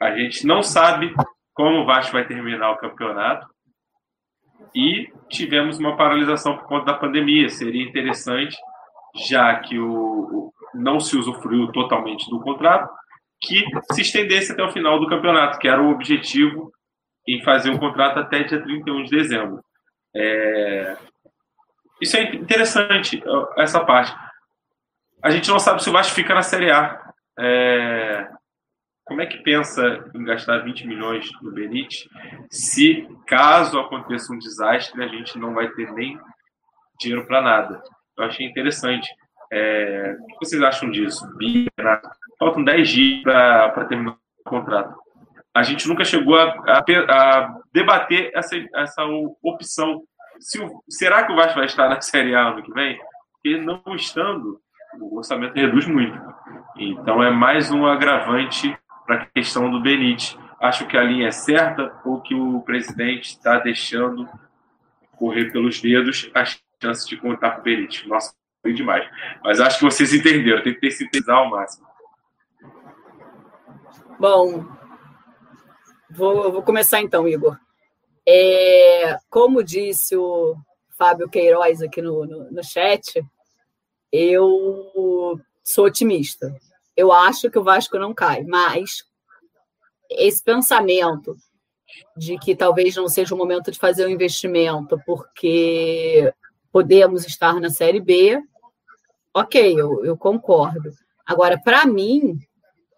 [0.00, 1.12] a gente não sabe
[1.52, 3.51] como o Vasco vai terminar o campeonato
[4.74, 7.48] e tivemos uma paralisação por conta da pandemia.
[7.48, 8.56] Seria interessante,
[9.28, 12.90] já que o, o não se usufruiu totalmente do contrato,
[13.40, 16.72] que se estendesse até o final do campeonato, que era o objetivo
[17.26, 19.60] em fazer o contrato até dia 31 de dezembro.
[20.14, 20.96] É...
[22.00, 23.22] Isso é interessante,
[23.56, 24.14] essa parte.
[25.22, 27.00] A gente não sabe se o Vasco fica na Série A.
[27.38, 28.28] É...
[29.12, 32.08] Como é que pensa em gastar 20 milhões no Benite
[32.50, 36.18] se, caso aconteça um desastre, a gente não vai ter nem
[36.98, 37.82] dinheiro para nada?
[38.16, 39.06] Eu achei interessante.
[39.52, 40.16] É...
[40.18, 41.28] O que vocês acham disso?
[41.36, 41.68] Bia,
[42.38, 44.98] faltam 10 dias para terminar o contrato.
[45.54, 49.04] A gente nunca chegou a, a, a debater essa, essa
[49.42, 50.04] opção.
[50.40, 52.98] Se o, será que o Vasco vai estar na Série A ano que vem?
[53.34, 54.58] Porque não estando,
[54.98, 56.18] o orçamento reduz muito.
[56.78, 58.74] Então é mais um agravante
[59.06, 60.38] para a questão do Benite.
[60.60, 64.28] Acho que a linha é certa ou que o presidente está deixando
[65.16, 68.08] correr pelos dedos as chances de contar com o Benite.
[68.08, 69.08] Nossa, foi demais.
[69.42, 71.86] Mas acho que vocês entenderam, tem que ter sintetizar ao máximo.
[74.18, 74.64] Bom,
[76.10, 77.58] vou, vou começar então, Igor.
[78.26, 80.56] É, como disse o
[80.96, 83.20] Fábio Queiroz aqui no, no, no chat,
[84.12, 86.54] eu sou otimista.
[86.96, 89.04] Eu acho que o Vasco não cai, mas
[90.10, 91.36] esse pensamento
[92.16, 96.32] de que talvez não seja o momento de fazer um investimento porque
[96.70, 98.40] podemos estar na Série B,
[99.34, 100.90] ok, eu, eu concordo.
[101.26, 102.38] Agora, para mim,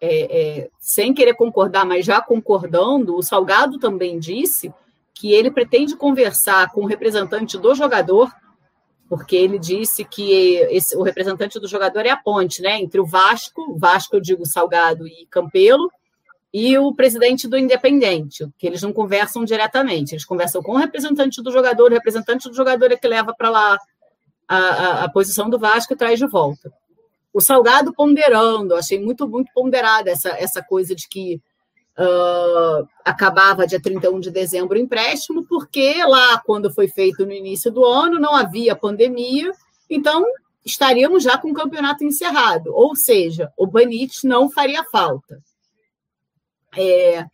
[0.01, 4.73] é, é, sem querer concordar, mas já concordando, o Salgado também disse
[5.13, 8.29] que ele pretende conversar com o representante do jogador,
[9.07, 13.05] porque ele disse que esse, o representante do jogador é a ponte, né, entre o
[13.05, 15.91] Vasco, Vasco eu digo Salgado e Campelo,
[16.53, 21.41] e o presidente do Independente, que eles não conversam diretamente, eles conversam com o representante
[21.43, 23.77] do jogador, o representante do jogador é que leva para lá
[24.47, 26.71] a, a, a, posição do Vasco e traz de volta.
[27.33, 31.41] O Salgado ponderando, achei muito, muito ponderada essa, essa coisa de que
[31.97, 37.71] uh, acabava dia 31 de dezembro o empréstimo, porque lá, quando foi feito no início
[37.71, 39.51] do ano, não havia pandemia,
[39.89, 40.25] então
[40.65, 45.39] estaríamos já com o campeonato encerrado, ou seja, o Banit não faria falta.
[46.77, 47.25] É,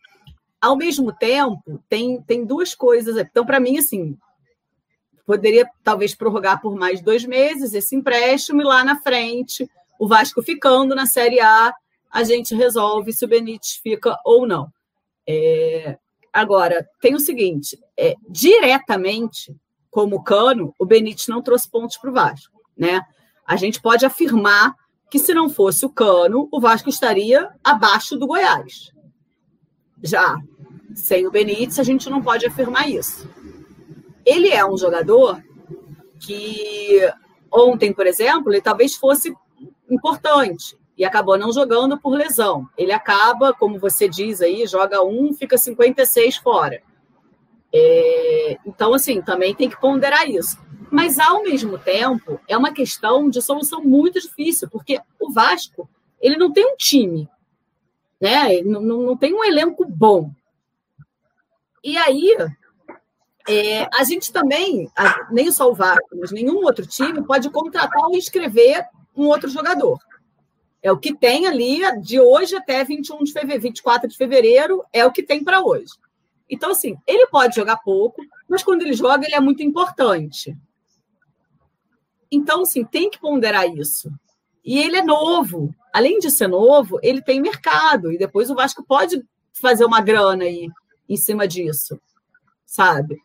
[0.60, 3.16] ao mesmo tempo, tem, tem duas coisas.
[3.16, 4.16] Então, para mim, assim,
[5.26, 10.42] poderia talvez prorrogar por mais dois meses esse empréstimo e lá na frente, o Vasco
[10.42, 11.74] ficando na Série A,
[12.12, 14.70] a gente resolve se o Benítez fica ou não.
[15.26, 15.96] É,
[16.32, 19.56] agora, tem o seguinte: é, diretamente,
[19.90, 22.60] como cano, o Benítez não trouxe pontos para o Vasco.
[22.76, 23.00] Né?
[23.46, 24.74] A gente pode afirmar
[25.10, 28.92] que se não fosse o cano, o Vasco estaria abaixo do Goiás.
[30.02, 30.36] Já
[30.94, 33.28] sem o Benítez, a gente não pode afirmar isso.
[34.24, 35.42] Ele é um jogador
[36.20, 37.00] que
[37.50, 39.34] ontem, por exemplo, ele talvez fosse
[39.90, 42.68] importante e acabou não jogando por lesão.
[42.78, 46.80] Ele acaba, como você diz aí, joga um, fica 56 fora.
[47.74, 50.56] É, então, assim, também tem que ponderar isso.
[50.92, 56.36] Mas, ao mesmo tempo, é uma questão de solução muito difícil, porque o Vasco ele
[56.36, 57.28] não tem um time,
[58.20, 58.62] né?
[58.62, 60.30] não, não tem um elenco bom.
[61.82, 62.36] E aí,
[63.48, 64.88] é, a gente também,
[65.32, 68.86] nem só o Vasco, mas nenhum outro time pode contratar ou inscrever
[69.16, 69.98] um outro jogador.
[70.82, 75.06] É o que tem ali de hoje até 21 de fevereiro, 24 de fevereiro, é
[75.06, 75.92] o que tem para hoje.
[76.50, 80.56] Então, assim, ele pode jogar pouco, mas quando ele joga, ele é muito importante.
[82.30, 84.10] Então, assim, tem que ponderar isso.
[84.64, 85.74] E ele é novo.
[85.92, 88.10] Além de ser novo, ele tem mercado.
[88.10, 90.68] E depois o Vasco pode fazer uma grana aí
[91.08, 92.00] em cima disso,
[92.64, 93.18] sabe?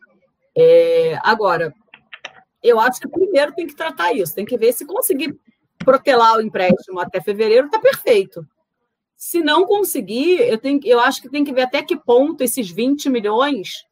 [0.55, 1.73] É, agora,
[2.61, 5.39] eu acho que primeiro tem que tratar isso, tem que ver se conseguir
[5.87, 8.45] protelar o empréstimo até fevereiro, está perfeito.
[9.15, 12.69] Se não conseguir, eu, tenho, eu acho que tem que ver até que ponto esses
[12.69, 13.85] 20 milhões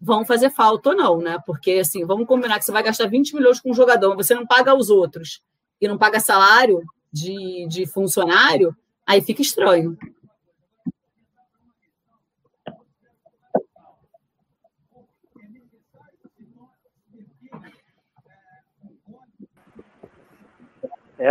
[0.00, 1.40] vão fazer falta ou não, né?
[1.44, 4.46] Porque, assim, vamos combinar que você vai gastar 20 milhões com um jogador, você não
[4.46, 5.42] paga os outros
[5.80, 6.80] e não paga salário
[7.12, 9.98] de, de funcionário, aí fica estranho.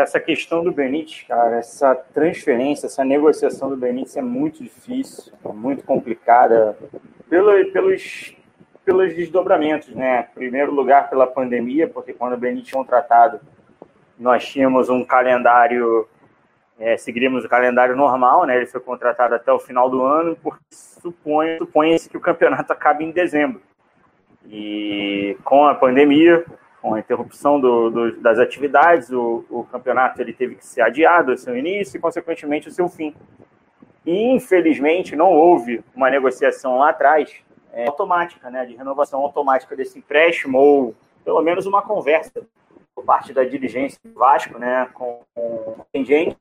[0.01, 5.47] Essa questão do Benítez, cara, essa transferência, essa negociação do Benítez é muito difícil, é
[5.49, 6.75] muito complicada
[7.29, 8.36] pelo, pelos,
[8.84, 10.27] pelos desdobramentos, né?
[10.32, 13.39] Em primeiro lugar, pela pandemia, porque quando o Benítez foi contratado,
[14.17, 16.08] nós tínhamos um calendário,
[16.79, 18.56] é, seguiríamos o calendário normal, né?
[18.56, 23.03] Ele foi contratado até o final do ano, porque supõe, supõe-se que o campeonato acabe
[23.06, 23.62] em dezembro.
[24.49, 26.43] E com a pandemia,
[26.84, 31.32] com a interrupção do, do, das atividades, o, o, campeonato ele teve que ser adiado
[31.32, 33.15] o seu início e, consequentemente, o seu fim.
[34.06, 37.34] E, infelizmente, não houve uma negociação lá atrás
[37.72, 42.46] é, automática, né, de renovação automática desse empréstimo, ou pelo menos uma conversa
[42.93, 46.38] por parte da dirigência do Vasco né, com, o gente.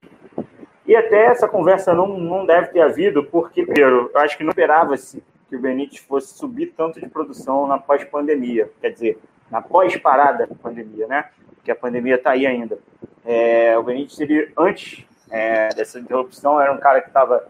[0.84, 4.50] E até essa conversa não, não deve ter havido, porque, primeiro, eu acho que não
[4.50, 8.68] esperava-se que o Benítez fosse subir tanto de produção na pós-pandemia.
[8.80, 9.18] Quer dizer,
[9.52, 11.26] na pós-parada da pandemia, né?
[11.54, 12.78] Porque a pandemia está aí ainda.
[13.24, 17.46] É, o Benítez, ele, antes é, dessa interrupção, era um cara que estava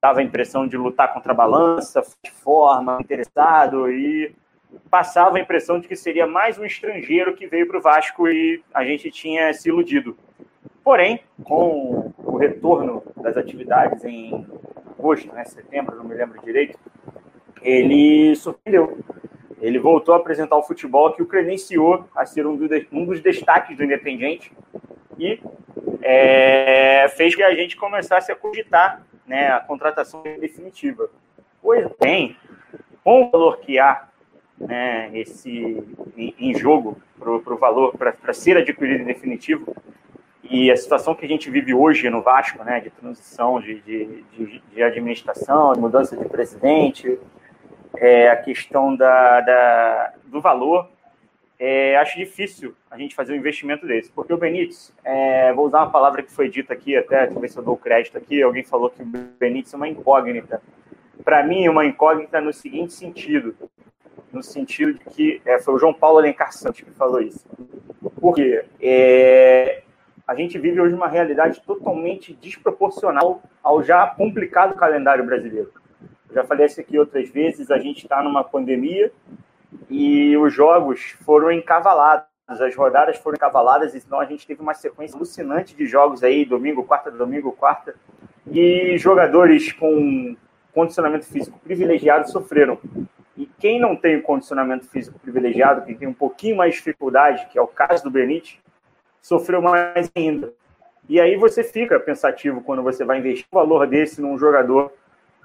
[0.00, 4.32] dava a impressão de lutar contra a balança, de forma, interessado e
[4.90, 8.62] passava a impressão de que seria mais um estrangeiro que veio para o Vasco e
[8.72, 10.16] a gente tinha se iludido.
[10.84, 14.46] Porém, com o retorno das atividades em
[14.96, 16.78] agosto, né, setembro, não me lembro direito,
[17.62, 18.98] ele surpreendeu.
[19.60, 23.20] Ele voltou a apresentar o futebol que o credenciou a ser um, do, um dos
[23.20, 24.52] destaques do Independente
[25.18, 25.40] e
[26.02, 31.08] é, fez que a gente começasse a cogitar né, a contratação definitiva.
[31.62, 32.36] Pois bem,
[33.02, 34.06] com o valor que há
[34.58, 35.82] né, esse,
[36.16, 39.74] em, em jogo para o valor, para ser adquirido em definitivo,
[40.48, 44.24] e a situação que a gente vive hoje no Vasco, né, de transição de, de,
[44.32, 47.18] de, de administração, de mudança de presidente,
[47.96, 50.88] é, a questão da, da, do valor,
[51.58, 55.78] é, acho difícil a gente fazer um investimento desse, porque o Benítez, é, vou usar
[55.78, 58.90] uma palavra que foi dita aqui, até ver se eu dou crédito aqui, alguém falou
[58.90, 60.60] que o Benítez é uma incógnita.
[61.24, 63.56] Para mim, uma incógnita no seguinte sentido,
[64.32, 67.44] no sentido de que é, foi o João Paulo Alencar Santos que falou isso.
[68.20, 69.82] Porque é,
[70.26, 75.72] a gente vive hoje uma realidade totalmente desproporcional ao já complicado calendário brasileiro.
[76.32, 79.12] Já falei isso aqui outras vezes, a gente está numa pandemia
[79.88, 85.16] e os jogos foram encavalados, as rodadas foram encavaladas, então a gente teve uma sequência
[85.16, 87.94] alucinante de jogos aí, domingo, quarta, domingo, quarta,
[88.50, 90.36] e jogadores com
[90.72, 92.78] condicionamento físico privilegiado sofreram.
[93.36, 97.58] E quem não tem condicionamento físico privilegiado, quem tem um pouquinho mais de dificuldade, que
[97.58, 98.58] é o caso do Benítez,
[99.20, 100.52] sofreu mais ainda.
[101.08, 104.92] E aí você fica pensativo quando você vai investir um valor desse num jogador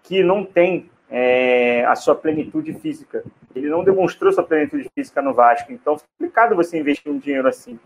[0.04, 3.24] que não tem é, a sua plenitude física.
[3.56, 7.48] Ele não demonstrou sua plenitude física no Vasco, então é complicado você investir um dinheiro
[7.48, 7.78] assim.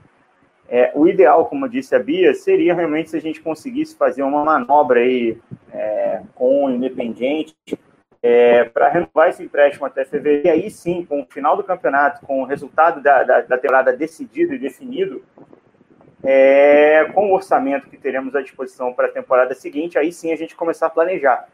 [0.68, 4.44] É, o ideal, como disse a Bia, seria realmente se a gente conseguisse fazer uma
[4.44, 5.38] manobra aí
[5.72, 7.56] é, com o Independiente
[8.22, 10.48] é, para renovar esse empréstimo até fevereiro.
[10.48, 13.96] E aí sim, com o final do campeonato, com o resultado da, da, da temporada
[13.96, 15.24] decidido e definido,
[16.24, 20.36] é, com o orçamento que teremos à disposição para a temporada seguinte, aí sim a
[20.36, 21.48] gente começar a planejar.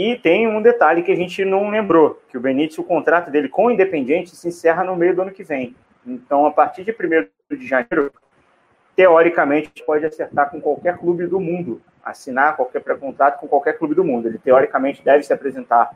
[0.00, 3.50] E tem um detalhe que a gente não lembrou, que o Benítez, o contrato dele
[3.50, 5.76] com o Independiente se encerra no meio do ano que vem.
[6.06, 8.10] Então, a partir de 1 de janeiro,
[8.96, 14.02] teoricamente, pode acertar com qualquer clube do mundo, assinar qualquer pré-contrato com qualquer clube do
[14.02, 14.26] mundo.
[14.26, 15.90] Ele, teoricamente, deve se apresentar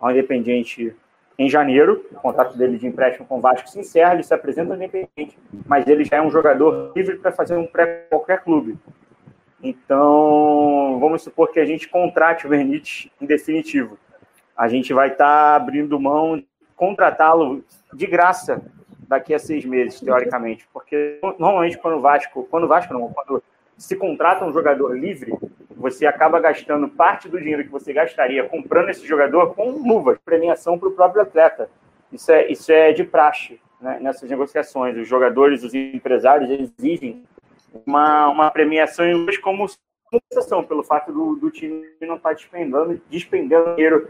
[0.00, 0.96] ao Independiente
[1.38, 4.70] em janeiro, o contrato dele de empréstimo com o Vasco se encerra, ele se apresenta
[4.70, 8.78] ao Independiente, mas ele já é um jogador livre para fazer um pré qualquer clube.
[9.62, 13.98] Então, vamos supor que a gente contrate o Benítez em definitivo.
[14.56, 16.42] A gente vai estar tá abrindo mão,
[16.74, 18.62] contratá-lo de graça
[19.08, 20.68] daqui a seis meses, teoricamente.
[20.72, 23.42] Porque normalmente quando o Vasco, quando o Vasco não, quando
[23.76, 25.34] se contrata um jogador livre,
[25.76, 30.78] você acaba gastando parte do dinheiro que você gastaria comprando esse jogador com luvas, premiação
[30.78, 31.68] para o próprio atleta.
[32.10, 34.96] Isso é, isso é de praxe né, nessas negociações.
[34.96, 37.24] Os jogadores, os empresários exigem
[37.86, 39.66] uma, uma premiação em luz como
[40.10, 44.08] compensação pelo fato do, do time não estar tá despendendo, despendendo dinheiro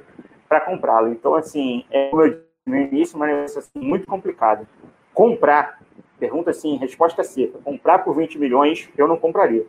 [0.48, 1.08] para comprá-lo.
[1.08, 4.68] Então, assim, é como eu disse no início, uma negociação muito complicada.
[5.14, 5.80] Comprar,
[6.18, 9.66] pergunta assim, resposta seca, comprar por 20 milhões, eu não compraria.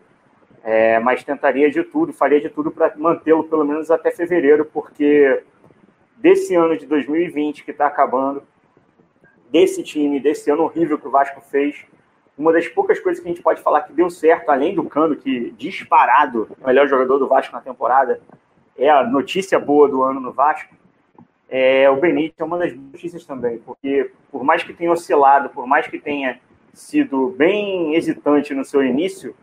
[0.63, 5.43] É, mas tentaria de tudo, faria de tudo para mantê-lo pelo menos até fevereiro, porque
[6.17, 8.43] desse ano de 2020 que está acabando,
[9.49, 11.85] desse time, desse ano horrível que o Vasco fez,
[12.37, 15.15] uma das poucas coisas que a gente pode falar que deu certo, além do Cano,
[15.15, 18.21] que disparado, melhor jogador do Vasco na temporada,
[18.77, 20.75] é a notícia boa do ano no Vasco,
[21.49, 25.65] é, o Benítez é uma das notícias também, porque por mais que tenha oscilado, por
[25.65, 26.39] mais que tenha
[26.73, 29.35] sido bem hesitante no seu início,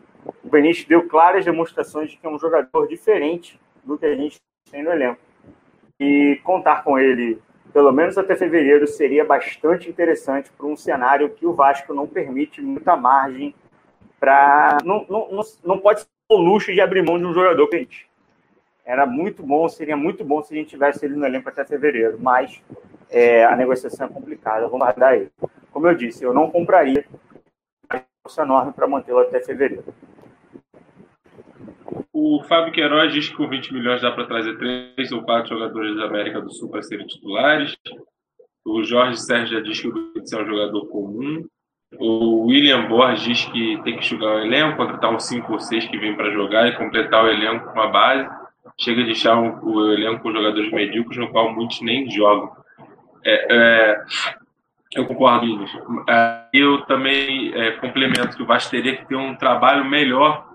[0.43, 4.39] o Benítez deu claras demonstrações de que é um jogador diferente do que a gente
[4.71, 5.19] tem no elenco.
[5.99, 7.41] E contar com ele
[7.75, 12.61] pelo menos até fevereiro, seria bastante interessante para um cenário que o Vasco não permite
[12.61, 13.53] muita margem
[14.17, 14.77] para.
[14.85, 17.79] Não, não, não, pode ser o luxo de abrir mão de um jogador que a
[17.79, 18.09] gente.
[18.85, 22.17] Era muito bom, seria muito bom se a gente tivesse ele no elenco até fevereiro,
[22.17, 22.61] mas
[23.09, 25.29] é, a negociação é complicada, vamos guardar ele.
[25.69, 27.03] Como eu disse, eu não compraria
[27.93, 29.83] um enorme para mantê-lo até fevereiro.
[32.17, 35.97] O Fábio Queiroz diz que com 20 milhões dá para trazer três ou quatro jogadores
[35.97, 37.75] da América do Sul para serem titulares.
[38.63, 41.45] O Jorge Sérgio já diz que o Benítez é um jogador comum.
[41.99, 45.87] O William Borges diz que tem que enxugar o elenco, contratar uns 5 ou 6
[45.87, 48.29] que vêm para jogar e completar o elenco com uma base.
[48.79, 52.49] Chega de deixar o elenco com jogadores medíocres, no qual muitos nem jogam.
[53.25, 54.05] É, é,
[54.95, 55.71] eu concordo, Inês.
[56.07, 60.47] É, eu também é, complemento que o Vasco teria que ter um trabalho melhor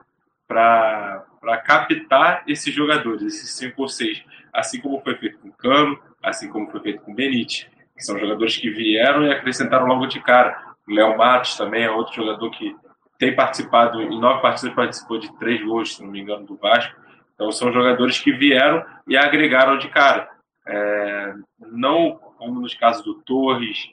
[0.48, 1.26] para
[1.64, 4.22] captar esses jogadores, esses cinco ou seis,
[4.52, 8.56] assim como foi feito com Cano, assim como foi feito com Benite, que são jogadores
[8.56, 10.74] que vieram e acrescentaram logo de cara.
[10.86, 12.76] O Léo Matos também é outro jogador que
[13.18, 16.98] tem participado, em nove partidas participou de três gols, se não me engano, do Vasco.
[17.34, 20.28] Então são jogadores que vieram e agregaram de cara.
[20.66, 23.90] É, não como nos casos do Torres,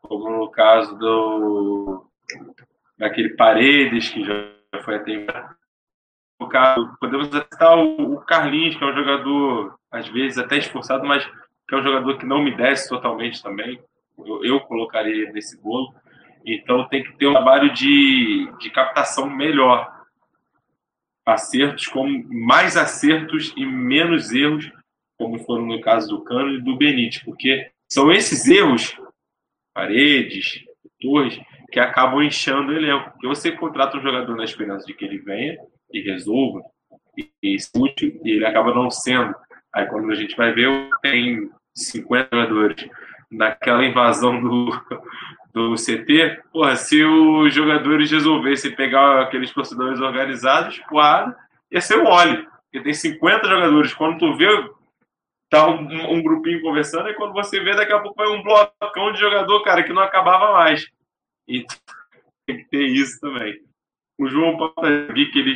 [0.00, 2.06] como no caso do
[2.96, 4.50] daquele Paredes, que já
[4.82, 5.26] foi até
[7.00, 11.24] podemos citar o Carlinhos, que é um jogador, às vezes, até esforçado, mas
[11.68, 13.80] que é um jogador que não me desce totalmente também.
[14.18, 15.94] Eu, eu colocaria nesse bolo.
[16.44, 19.96] Então tem que ter um trabalho de, de captação melhor.
[21.26, 24.70] Acertos, com mais acertos e menos erros,
[25.18, 28.98] como foram no caso do Cano e do Benítez, porque são esses erros,
[29.74, 31.38] Paredes, fatores
[31.70, 33.10] que acabam inchando o elenco.
[33.10, 35.58] Porque você contrata um jogador na esperança de que ele venha
[35.92, 36.62] e resolva
[37.16, 37.56] e, e
[38.24, 39.34] e ele acaba não sendo.
[39.74, 42.88] Aí quando a gente vai ver, tem 50 jogadores
[43.30, 44.70] naquela invasão do,
[45.52, 51.36] do CT, porra, se os jogadores resolvessem pegar aqueles torcedores organizados, porra,
[51.70, 52.46] ia ser mole.
[52.64, 53.94] Porque tem 50 jogadores.
[53.94, 54.48] Quando tu vê,
[55.50, 59.12] tá um, um, grupinho conversando, e quando você vê, daqui a pouco vai um blocão
[59.12, 60.86] de jogador, cara, que não acabava mais.
[61.46, 61.64] E
[62.46, 63.67] tem que ter isso também.
[64.18, 65.54] O João Paulo vi que ele,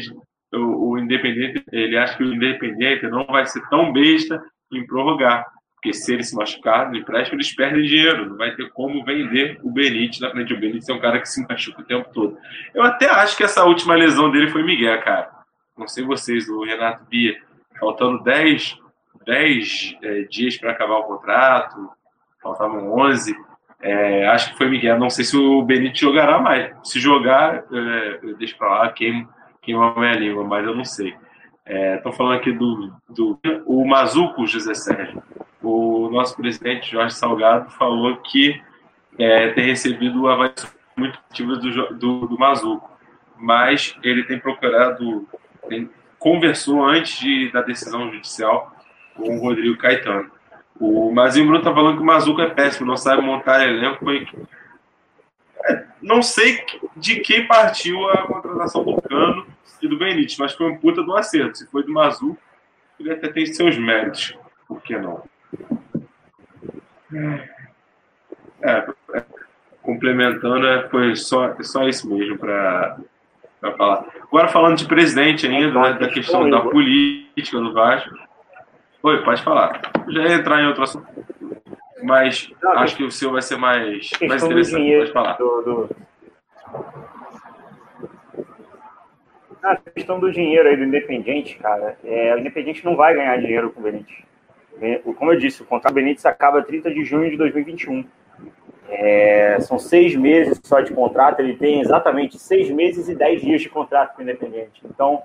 [0.55, 4.43] o, o Independente, ele acha que o Independente não vai ser tão besta
[4.73, 5.45] em prorrogar.
[5.75, 8.31] Porque se ele se machucar no empréstimo, eles perdem dinheiro.
[8.31, 10.55] Não vai ter como vender o Benítez na frente.
[10.55, 12.39] O Benítez é um cara que se machuca o tempo todo.
[12.73, 15.29] Eu até acho que essa última lesão dele foi Miguel, cara.
[15.77, 17.37] Não sei vocês, o Renato Bia,
[17.81, 18.79] faltando 10,
[19.27, 21.91] 10 é, dias para acabar o contrato,
[22.41, 23.35] faltavam 11.
[23.83, 24.99] É, acho que foi Miguel.
[24.99, 26.73] Não sei se o Benítez jogará mais.
[26.85, 29.29] Se jogar, é, eu deixo para lá, queima,
[29.61, 31.15] queima a minha língua, mas eu não sei.
[31.67, 35.23] Estou é, falando aqui do, do o Mazuco José Sérgio
[35.63, 38.61] o nosso presidente Jorge Salgado falou que
[39.19, 42.91] é, tem recebido avaliações muito positivas do, do, do Mazuco,
[43.39, 45.27] mas ele tem procurado,
[45.69, 48.75] tem, conversou antes de, da decisão judicial
[49.15, 50.31] com o Rodrigo Caetano.
[50.81, 54.05] O Mazinho Bruno está falando que o Mazuco é péssimo, não sabe montar elenco.
[55.65, 56.65] É, não sei
[56.97, 59.47] de quem partiu a contratação do Cano
[59.81, 61.59] e do Benítez, mas foi um puta do acerto.
[61.59, 62.39] Se foi do Mazuco,
[62.99, 64.37] ele até tem seus méritos.
[64.67, 65.23] Por que não?
[68.63, 68.87] É,
[69.83, 72.97] complementando, é, foi só, só isso mesmo para
[73.77, 74.07] falar.
[74.23, 78.11] Agora falando de presidente ainda, né, da questão da política do Vasco.
[79.03, 79.83] Oi, pode falar.
[80.09, 81.07] Já ia entrar em outro assunto.
[82.03, 84.97] Mas acho que o seu vai ser mais, mais interessante.
[84.99, 85.37] Pode falar.
[85.39, 85.97] Do, do...
[89.63, 93.71] A questão do dinheiro aí do Independente, cara, é, o Independente não vai ganhar dinheiro
[93.71, 94.19] com o Benítez.
[94.81, 98.05] É, como eu disse, o contrato do Benítez acaba 30 de junho de 2021.
[98.89, 103.63] É, são seis meses só de contrato, ele tem exatamente seis meses e dez dias
[103.63, 104.83] de contrato com o Independente.
[104.85, 105.23] Então,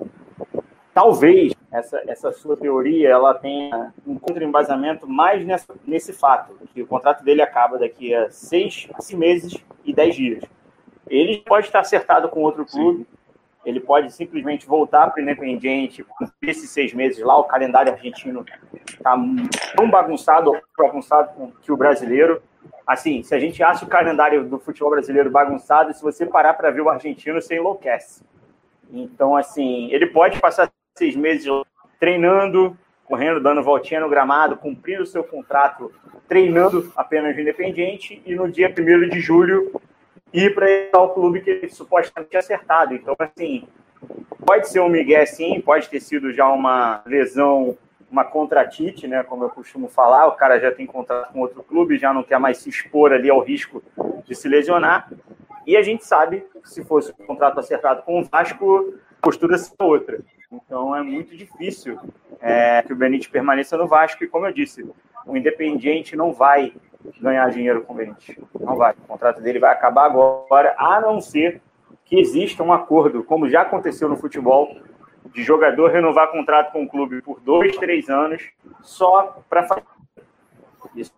[0.93, 6.87] talvez essa, essa sua teoria ela tenha um contra-embasamento mais nessa, nesse fato, que o
[6.87, 10.43] contrato dele acaba daqui a seis, seis meses e dez dias.
[11.09, 13.17] Ele pode estar acertado com outro clube, Sim
[13.67, 16.05] ele pode simplesmente voltar para o Independiente
[16.41, 17.37] esses seis meses lá.
[17.37, 18.45] O calendário argentino
[18.87, 19.13] está
[19.75, 22.41] tão bagunçado, bagunçado que o brasileiro.
[22.85, 26.71] Assim, se a gente acha o calendário do futebol brasileiro bagunçado, se você parar para
[26.71, 28.23] ver o argentino, você enlouquece.
[28.89, 31.47] Então, assim, ele pode passar seis meses
[31.99, 35.91] treinando, correndo, dando voltinha no gramado, cumprindo o seu contrato,
[36.27, 39.71] treinando apenas no Independiente, e no dia 1 de julho
[40.33, 42.93] ir para o clube que ele supostamente tinha acertado.
[42.93, 43.67] Então, assim,
[44.45, 47.77] pode ser um Miguel sim, pode ter sido já uma lesão,
[48.11, 49.23] uma contratite, né?
[49.23, 52.39] Como eu costumo falar, o cara já tem contrato com outro clube, já não quer
[52.39, 53.81] mais se expor ali ao risco
[54.25, 55.09] de se lesionar.
[55.65, 59.57] E a gente sabe que se fosse um contrato acertado com o Vasco, a postura
[59.57, 60.19] seria outra.
[60.51, 61.99] Então é muito difícil
[62.39, 64.23] é, que o Benítez permaneça no Vasco.
[64.23, 64.89] E como eu disse,
[65.25, 66.73] o Independiente não vai
[67.19, 68.37] ganhar dinheiro com o Benítez.
[68.59, 68.93] Não vai.
[68.93, 71.61] O contrato dele vai acabar agora, a não ser
[72.05, 74.77] que exista um acordo, como já aconteceu no futebol,
[75.33, 78.49] de jogador renovar contrato com o clube por dois, três anos,
[78.81, 79.83] só para fazer
[80.95, 81.13] isso.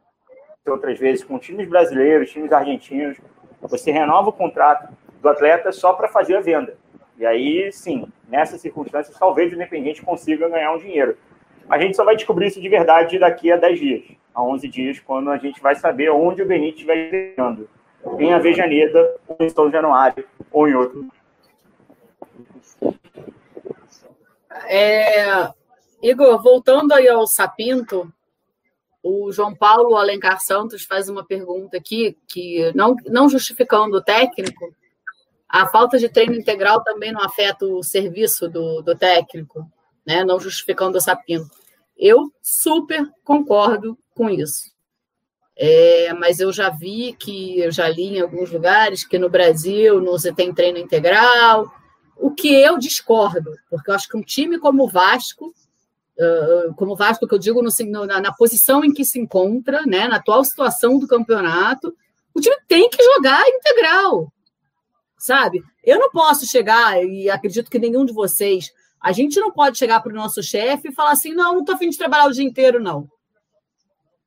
[0.68, 3.18] Outras vezes com times brasileiros, times argentinos,
[3.62, 6.78] você renova o contrato do atleta só para fazer a venda.
[7.20, 11.18] E aí, sim, nessas circunstâncias, talvez o Independente consiga ganhar um dinheiro.
[11.70, 15.00] A gente só vai descobrir isso de verdade daqui a 10 dias a 11 dias,
[15.00, 17.70] quando a gente vai saber onde o Benítez vai treinando.
[18.18, 21.06] Em Avejaneda, ou em São Januário, ou em outro.
[24.68, 25.50] É,
[26.02, 28.12] Igor, voltando aí ao Sapinto,
[29.04, 34.74] o João Paulo Alencar Santos faz uma pergunta aqui, que não, não justificando o técnico,
[35.50, 39.66] a falta de treino integral também não afeta o serviço do, do técnico,
[40.06, 40.24] né?
[40.24, 41.50] não justificando o Sapinto.
[41.97, 44.72] Eu super concordo com isso.
[45.58, 50.00] É, mas eu já vi que, eu já li em alguns lugares que no Brasil
[50.00, 51.70] não se tem treino integral,
[52.16, 55.54] o que eu discordo, porque eu acho que um time como o Vasco,
[56.76, 60.08] como o Vasco, que eu digo no, na, na, posição em que se encontra, né,
[60.08, 61.95] na atual situação do campeonato,
[62.34, 64.32] o time tem que jogar integral,
[65.20, 65.62] sabe?
[65.84, 70.02] Eu não posso chegar, e acredito que nenhum de vocês a gente não pode chegar
[70.02, 72.44] para o nosso chefe e falar assim: não, não estou afim de trabalhar o dia
[72.44, 73.08] inteiro, não.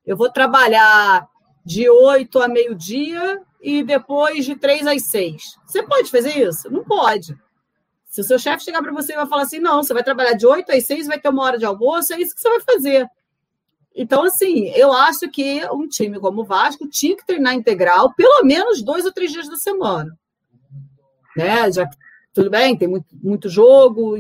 [0.06, 1.26] Eu vou trabalhar
[1.64, 5.42] de 8 a meio-dia e depois de 3 às 6.
[5.64, 6.70] Você pode fazer isso?
[6.70, 7.36] Não pode.
[8.06, 10.34] Se o seu chefe chegar para você e vai falar assim, não, você vai trabalhar
[10.34, 12.60] de 8 às 6, vai ter uma hora de almoço, é isso que você vai
[12.60, 13.06] fazer.
[13.94, 18.44] Então, assim, eu acho que um time como o Vasco tinha que treinar integral pelo
[18.44, 20.18] menos dois ou três dias da semana.
[21.36, 21.70] Né?
[21.72, 21.88] Já
[22.34, 24.16] tudo bem, tem muito, muito jogo,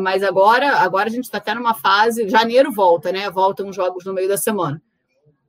[0.00, 2.28] mas agora, agora a gente está até numa fase.
[2.28, 3.28] Janeiro volta, né?
[3.28, 4.80] Voltam os jogos no meio da semana.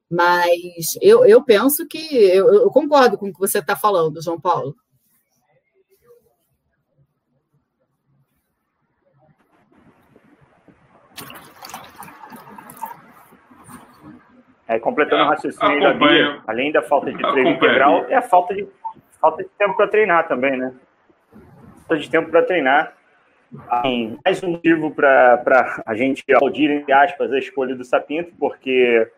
[0.09, 4.39] Mas eu, eu penso que eu, eu concordo com o que você está falando, João
[4.39, 4.75] Paulo.
[14.67, 18.53] É, completando o raciocínio da Bia, além da falta de treino integral, é a falta
[18.53, 18.67] de,
[19.21, 20.73] falta de tempo para treinar também, né?
[21.87, 22.93] Falta de tempo para treinar.
[23.69, 29.09] Assim, mais um motivo para a gente aplaudir, entre aspas, a escolha do Sapinto, porque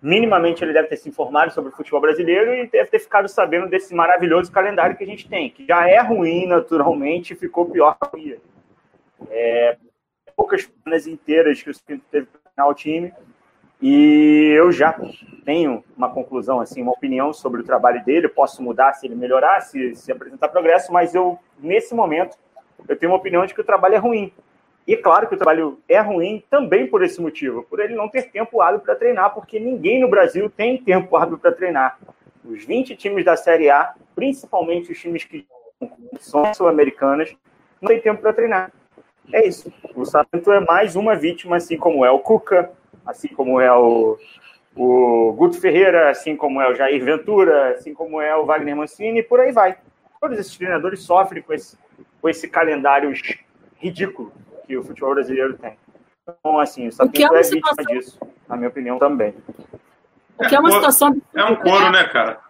[0.00, 3.68] minimamente ele deve ter se informado sobre o futebol brasileiro e deve ter ficado sabendo
[3.68, 8.38] desse maravilhoso calendário que a gente tem, que já é ruim naturalmente ficou pior que
[9.30, 9.76] é,
[10.36, 13.12] poucas semanas inteiras que o Sapinto teve para treinar o time
[13.86, 14.98] e eu já
[15.44, 18.24] tenho uma conclusão, assim, uma opinião sobre o trabalho dele.
[18.24, 22.34] Eu posso mudar se ele melhorar, se, se apresentar progresso, mas eu, nesse momento,
[22.88, 24.32] eu tenho uma opinião de que o trabalho é ruim.
[24.86, 28.08] E é claro que o trabalho é ruim também por esse motivo, por ele não
[28.08, 31.98] ter tempo hábil para treinar, porque ninguém no Brasil tem tempo hábil para treinar.
[32.42, 35.46] Os 20 times da Série A, principalmente os times que
[36.20, 37.36] são sul-americanas,
[37.82, 38.72] não tem tempo para treinar.
[39.30, 39.70] É isso.
[39.94, 42.72] O Santo é mais uma vítima, assim como é o Cuca,
[43.06, 44.18] assim como é o,
[44.74, 49.20] o Guto Ferreira, assim como é o Jair Ventura, assim como é o Wagner Mancini,
[49.20, 49.76] e por aí vai.
[50.20, 51.78] Todos esses treinadores sofrem com esse,
[52.20, 53.12] com esse calendário
[53.78, 54.32] ridículo
[54.66, 55.76] que o futebol brasileiro tem.
[56.22, 59.34] Então, assim, o Sapinto é, é vítima disso, na minha opinião, também.
[60.38, 61.20] O que é uma situação...
[61.34, 62.40] É um coro, né, cara?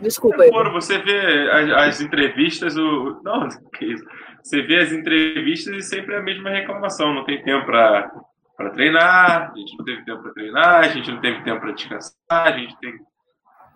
[0.00, 0.44] Desculpa.
[0.44, 3.20] É um coro, você vê as, as entrevistas, o...
[3.22, 3.48] Não,
[3.78, 4.04] que isso
[4.44, 7.14] você vê as entrevistas e sempre é a mesma reclamação.
[7.14, 11.20] Não tem tempo para treinar, a gente não teve tempo para treinar, a gente não
[11.20, 12.94] teve tempo para descansar, a gente tem.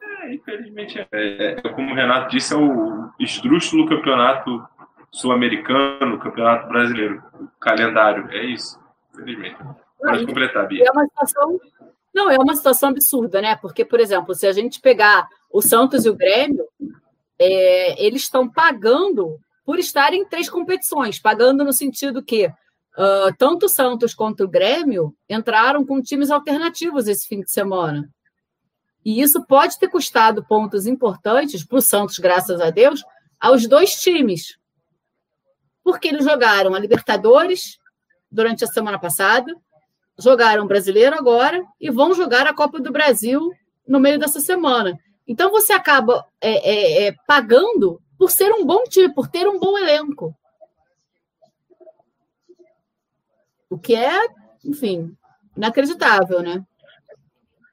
[0.02, 4.62] É, infelizmente, é, é, como o Renato disse, é o esdrúxulo campeonato
[5.10, 8.28] sul-americano, campeonato brasileiro, o calendário.
[8.30, 8.78] É isso,
[9.14, 9.56] infelizmente.
[9.98, 10.84] Pode completar, Bia.
[10.86, 11.60] É uma situação.
[12.14, 13.56] Não, é uma situação absurda, né?
[13.56, 16.66] Porque, por exemplo, se a gente pegar o Santos e o Grêmio,
[17.38, 23.66] é, eles estão pagando por estar em três competições, pagando no sentido que uh, tanto
[23.66, 28.08] o Santos quanto o Grêmio entraram com times alternativos esse fim de semana.
[29.04, 33.04] E isso pode ter custado pontos importantes para o Santos, graças a Deus,
[33.38, 34.58] aos dois times.
[35.84, 37.78] Porque eles jogaram a Libertadores
[38.32, 39.54] durante a semana passada,
[40.18, 43.52] jogaram o Brasileiro agora e vão jogar a Copa do Brasil
[43.86, 44.98] no meio dessa semana.
[45.26, 49.58] Então você acaba é, é, é, pagando por ser um bom time, por ter um
[49.58, 50.34] bom elenco.
[53.70, 54.26] O que é,
[54.64, 55.16] enfim,
[55.56, 56.64] inacreditável, né?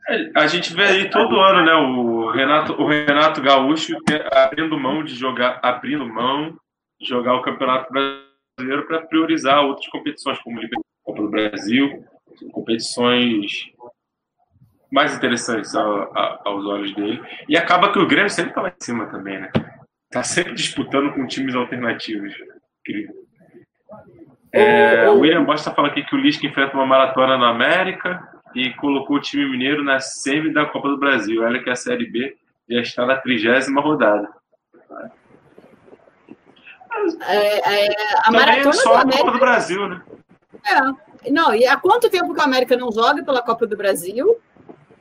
[0.08, 1.74] É, a gente vê aí todo ano, né?
[1.74, 3.98] O Renato, o Renato Gaúcho
[4.32, 6.56] abrindo mão de jogar, abrindo mão
[7.00, 10.68] de jogar o Campeonato Brasileiro para priorizar outras competições, como a
[11.04, 12.06] Copa do Brasil,
[12.52, 13.72] competições
[14.92, 17.22] mais interessantes aos olhos dele.
[17.50, 19.52] E acaba que o Grêmio sempre está lá em cima também, né?
[20.10, 22.34] Tá sempre disputando com times alternativos.
[22.82, 23.26] Incrível.
[24.52, 28.26] É, o William Bosta fala aqui que o Lisca enfrenta uma maratona na América
[28.56, 31.44] e colocou o time mineiro na semi da Copa do Brasil.
[31.44, 32.38] Olha que a Série B
[32.70, 34.30] já está na trigésima rodada.
[37.28, 39.26] É, é, a Também maratona só a América...
[39.26, 40.02] Copa do Brasil, né?
[40.66, 41.32] É.
[41.32, 44.40] Não, e há quanto tempo que a América não joga pela Copa do Brasil?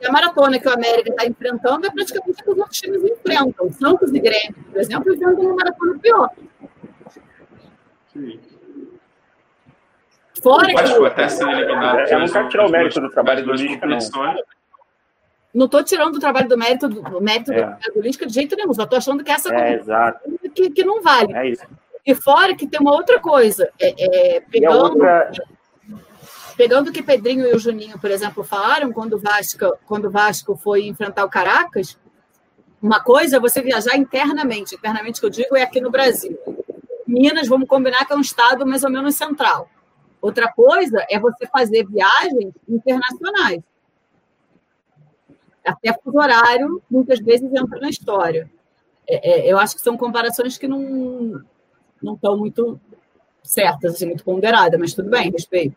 [0.03, 3.71] A maratona que o América está enfrentando é praticamente o que os outros times enfrentam.
[3.71, 6.29] Santos e Grêmio, por exemplo, enfrentam uma maratona pior.
[8.11, 8.39] Sim.
[10.41, 10.79] Fora que...
[10.79, 11.99] Acho que até ser eliminado.
[11.99, 13.99] Eu não quero tirar o mérito do trabalho do Lisca, não.
[15.53, 17.77] Não estou tirando o trabalho do mérito do, mérito é.
[17.93, 18.73] do, Lisca de jeito nenhum.
[18.73, 19.81] Só estou achando que essa é.
[20.53, 21.33] Que, que não vale.
[21.33, 21.65] É isso.
[22.05, 23.69] E fora que tem uma outra coisa.
[23.79, 25.31] É, é pegando, outra
[26.55, 30.11] pegando o que Pedrinho e o Juninho, por exemplo, falaram quando o Vasco, quando o
[30.11, 31.97] Vasco foi enfrentar o Caracas,
[32.81, 34.75] uma coisa é você viajar internamente.
[34.75, 36.37] Internamente que eu digo é aqui no Brasil.
[37.07, 39.69] Minas, vamos combinar que é um estado mais ou menos central.
[40.21, 43.61] Outra coisa é você fazer viagens internacionais.
[45.63, 48.49] Até o horário, muitas vezes, entra na história.
[49.07, 51.43] É, é, eu acho que são comparações que não,
[52.01, 52.79] não estão muito
[53.43, 55.75] certas, assim, muito ponderadas, mas tudo bem, respeito.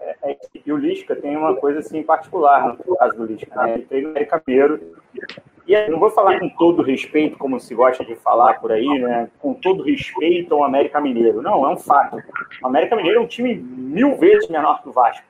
[0.00, 0.13] É, é,
[0.64, 3.74] E o Lisca tem uma coisa assim particular no caso do Lisca, né?
[3.74, 4.80] Ele treina América Mineiro.
[5.66, 8.86] E aí, não vou falar com todo respeito, como se gosta de falar por aí,
[8.98, 9.30] né?
[9.38, 11.40] Com todo respeito ao América Mineiro.
[11.40, 12.22] Não, é um fato.
[12.62, 15.24] O América Mineiro é um time mil vezes menor que o Vasco.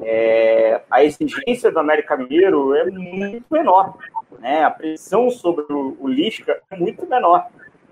[0.00, 3.96] É, a exigência do América Mineiro é muito menor.
[4.38, 4.62] Né?
[4.62, 7.46] A pressão sobre o, o Lisca é muito menor.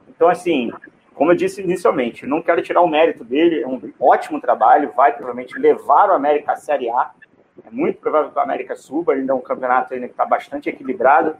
[0.08, 0.70] Então, assim,
[1.16, 5.12] como eu disse inicialmente, não quero tirar o mérito dele, é um ótimo trabalho, vai
[5.12, 7.10] provavelmente levar o América à Série A.
[7.66, 10.68] É muito provável que o América suba, ainda é um campeonato ainda que está bastante
[10.68, 11.34] equilibrado.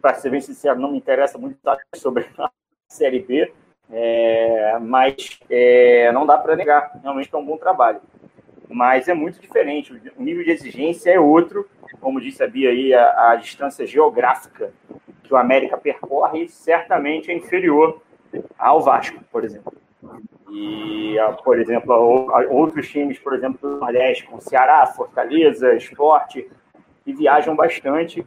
[0.00, 1.56] Para ser bem sincero, não me interessa muito
[1.94, 2.50] sobre a
[2.88, 3.52] Série B,
[3.92, 8.00] é, mas é, não dá para negar, realmente é um bom trabalho.
[8.68, 11.68] Mas é muito diferente, o nível de exigência é outro,
[12.00, 14.72] como disse a Bia aí, a, a distância geográfica
[15.22, 18.02] que o América percorre certamente é inferior
[18.58, 19.72] ao Vasco, por exemplo.
[20.50, 26.48] E, por exemplo, outros times, por exemplo, do Nordeste, com Ceará, Fortaleza, Esporte,
[27.04, 28.24] que viajam bastante.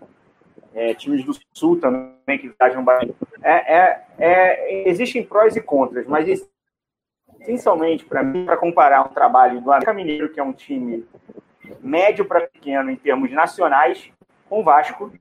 [0.73, 3.15] É, times do Sul também que viajam bastante.
[3.41, 6.27] É, é, é, existem prós e contras, mas
[7.39, 11.05] essencialmente, para mim, para comparar um trabalho do América Mineiro, que é um time
[11.79, 14.11] médio para pequeno em termos nacionais,
[14.49, 15.11] com o Vasco,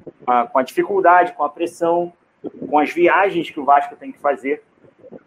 [0.50, 2.12] com a dificuldade, com a pressão,
[2.68, 4.62] com as viagens que o Vasco tem que fazer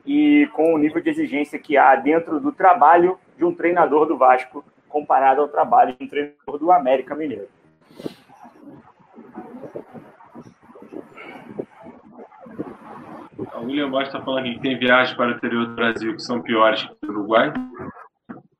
[0.05, 4.17] e com o nível de exigência que há dentro do trabalho de um treinador do
[4.17, 7.47] Vasco comparado ao trabalho de um treinador do América Mineiro.
[13.55, 16.41] O William Bosch está falando que tem viagens para o interior do Brasil que são
[16.41, 17.53] piores que o Uruguai.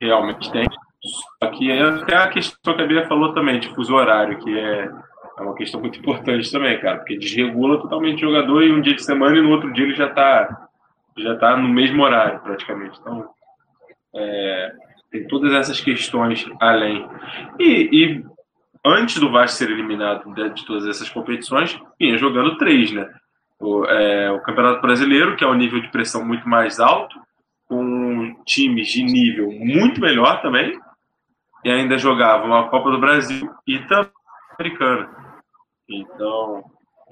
[0.02, 0.68] Realmente tem.
[1.42, 4.90] Só que até a questão que a Bia falou também, de fuso horário, que é,
[5.38, 8.96] é uma questão muito importante também, cara, porque desregula totalmente o jogador e um dia
[8.96, 10.67] de semana e no outro dia ele já está
[11.18, 13.00] já tá no mesmo horário, praticamente.
[13.00, 13.30] Então,
[14.16, 14.72] é,
[15.12, 17.08] tem todas essas questões além.
[17.60, 18.26] E, e
[18.86, 23.10] antes do Vasco ser eliminado de, de, todas essas competições, vinha jogando três, né?
[23.60, 27.20] O, é, o Campeonato Brasileiro, que é um nível de pressão muito mais alto,
[27.68, 30.80] com times de nível muito melhor também,
[31.66, 34.12] e ainda jogavam a Copa do Brasil e também
[34.52, 35.10] a Americana.
[35.90, 36.64] Então,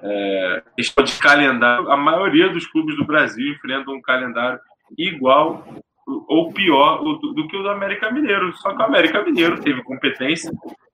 [0.02, 4.60] é, questão de calendário, a maioria dos clubes do Brasil enfrentam um calendário
[4.98, 5.66] igual
[6.06, 8.56] ou pior do, do, que o do América Mineiro.
[8.58, 10.52] Só que o América Mineiro teve competência,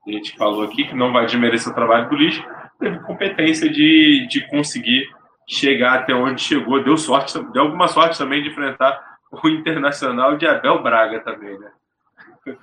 [0.08, 2.44] a gente falou aqui que não vai desmerecer o trabalho do lixo,
[2.80, 5.10] teve competência de, de conseguir
[5.48, 6.84] chegar até onde chegou.
[6.84, 11.72] Deu sorte, deu alguma sorte também de enfrentar o Internacional de Abel Braga também, né?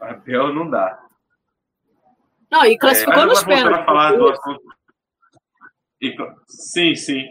[0.00, 0.98] Abel não dá.
[2.50, 3.84] Não, e classificou é, nos pênaltis.
[3.84, 4.77] falar do assunto
[6.00, 7.24] e, sim, sim.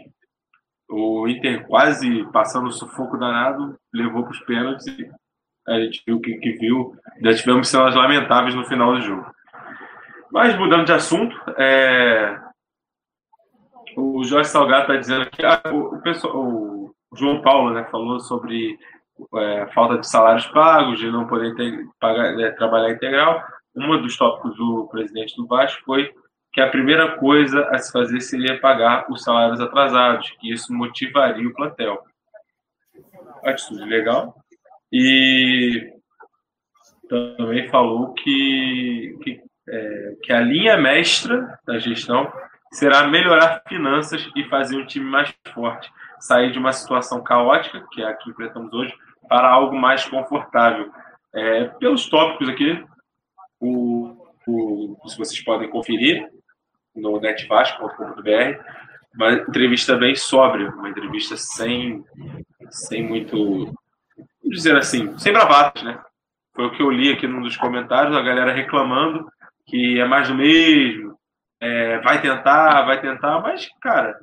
[0.90, 5.10] O Inter quase passando o sufoco danado, levou para os pênaltis e
[5.66, 6.94] a gente viu o que, que, viu.
[7.22, 9.30] Já tivemos cenas lamentáveis no final do jogo.
[10.32, 12.40] Mas mudando de assunto, é...
[13.96, 18.78] o Jorge Salgado está dizendo que ah, o, pessoal, o João Paulo né, falou sobre
[19.36, 23.42] é, falta de salários pagos, de não poder ter, pagar, é, trabalhar integral.
[23.74, 26.12] Um dos tópicos do presidente do Vasco foi
[26.52, 31.46] que a primeira coisa a se fazer seria pagar os salários atrasados, que isso motivaria
[31.46, 32.02] o plantel.
[33.44, 34.34] Atitude legal.
[34.92, 35.92] E
[37.08, 42.30] também falou que, que, é, que a linha mestra da gestão
[42.72, 45.90] será melhorar finanças e fazer um time mais forte,
[46.20, 48.94] sair de uma situação caótica, que é a que enfrentamos hoje,
[49.28, 50.90] para algo mais confortável.
[51.34, 52.84] É, pelos tópicos aqui,
[53.60, 56.28] o, o, se vocês podem conferir,
[56.94, 58.60] no netvasco.com.br,
[59.14, 62.04] uma entrevista bem sóbria, uma entrevista sem,
[62.70, 63.72] sem muito,
[64.44, 66.00] dizer assim, sem bravatas, né?
[66.54, 69.28] Foi o que eu li aqui num dos comentários, a galera reclamando
[69.66, 71.16] que é mais do mesmo,
[71.60, 74.18] é, vai tentar, vai tentar, mas, cara,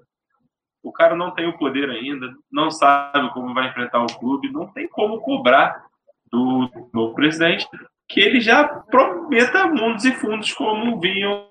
[0.83, 4.67] o cara não tem o poder ainda, não sabe como vai enfrentar o clube, não
[4.67, 5.85] tem como cobrar
[6.31, 7.67] do novo presidente
[8.07, 11.47] que ele já prometa mundos e fundos como vinham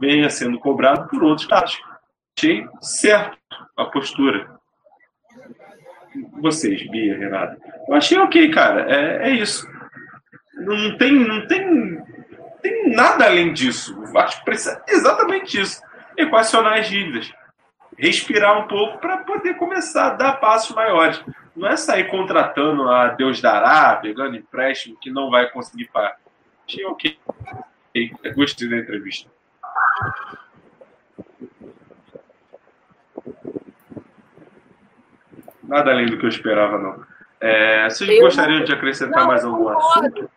[0.00, 1.80] venha sendo cobrado por outros casos.
[2.36, 3.38] Achei certo
[3.76, 4.58] a postura.
[6.40, 7.60] Vocês, Bia, Renato.
[7.88, 8.90] Eu achei ok, cara.
[8.90, 9.66] É, é isso.
[10.54, 12.02] Não tem, não tem,
[12.62, 13.98] tem nada além disso.
[14.00, 15.82] O Vasco precisa exatamente isso.
[16.16, 17.32] Equacionar as dívidas.
[17.96, 21.22] Respirar um pouco para poder começar a dar passos maiores.
[21.54, 26.16] Não é sair contratando a Deus dará, pegando empréstimo que não vai conseguir pagar.
[26.66, 27.18] Achei ok.
[28.34, 29.30] Gostei da entrevista.
[35.62, 37.04] Nada além do que eu esperava, não.
[37.40, 40.30] É, vocês eu gostariam de acrescentar não, mais algum assunto?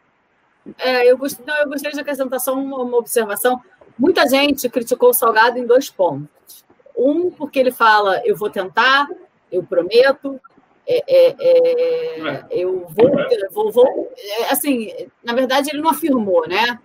[0.78, 1.40] É, eu, gost...
[1.46, 3.62] Não, eu gostaria de acrescentar só uma, uma observação.
[3.98, 6.66] Muita gente criticou o Salgado em dois pontos.
[6.96, 9.08] Um, porque ele fala, eu vou tentar,
[9.52, 10.40] eu prometo,
[10.88, 13.12] é, é, é, eu vou,
[13.52, 14.94] vou, vou, é, assim,
[15.24, 16.80] na verdade ele não afirmou, né?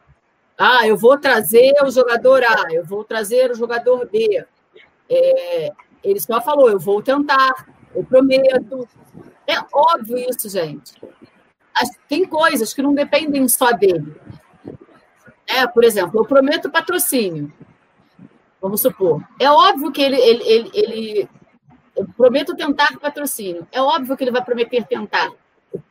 [0.58, 4.44] Ah, eu vou trazer o jogador A, eu vou trazer o jogador B.
[5.08, 8.88] É, ele só falou, eu vou tentar, eu prometo.
[9.46, 10.94] É óbvio isso, gente.
[12.08, 14.14] Tem coisas que não dependem só dele.
[15.46, 17.52] É, por exemplo, eu prometo patrocínio.
[18.60, 19.22] Vamos supor.
[19.38, 21.28] É óbvio que ele, ele, ele, ele
[21.94, 23.66] eu prometo tentar patrocínio.
[23.70, 25.32] É óbvio que ele vai prometer tentar.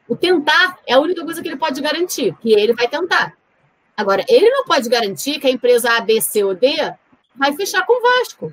[0.07, 3.35] O tentar é a única coisa que ele pode garantir, que ele vai tentar.
[3.97, 6.75] Agora, ele não pode garantir que a empresa A, B, C ou D
[7.35, 8.51] vai fechar com o Vasco.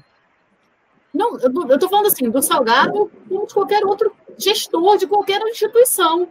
[1.13, 6.29] Não, eu estou falando assim, do Salgado como de qualquer outro gestor de qualquer instituição,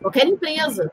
[0.00, 0.90] qualquer empresa.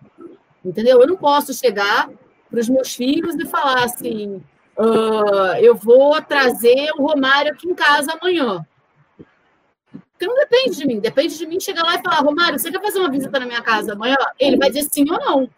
[0.63, 1.01] Entendeu?
[1.01, 2.09] Eu não posso chegar
[2.49, 4.41] para os meus filhos e falar assim:
[4.77, 8.65] uh, eu vou trazer o Romário aqui em casa amanhã.
[10.11, 12.81] Porque não depende de mim, depende de mim chegar lá e falar: Romário, você quer
[12.81, 14.15] fazer uma visita na minha casa amanhã?
[14.39, 15.49] Ele vai dizer sim ou não.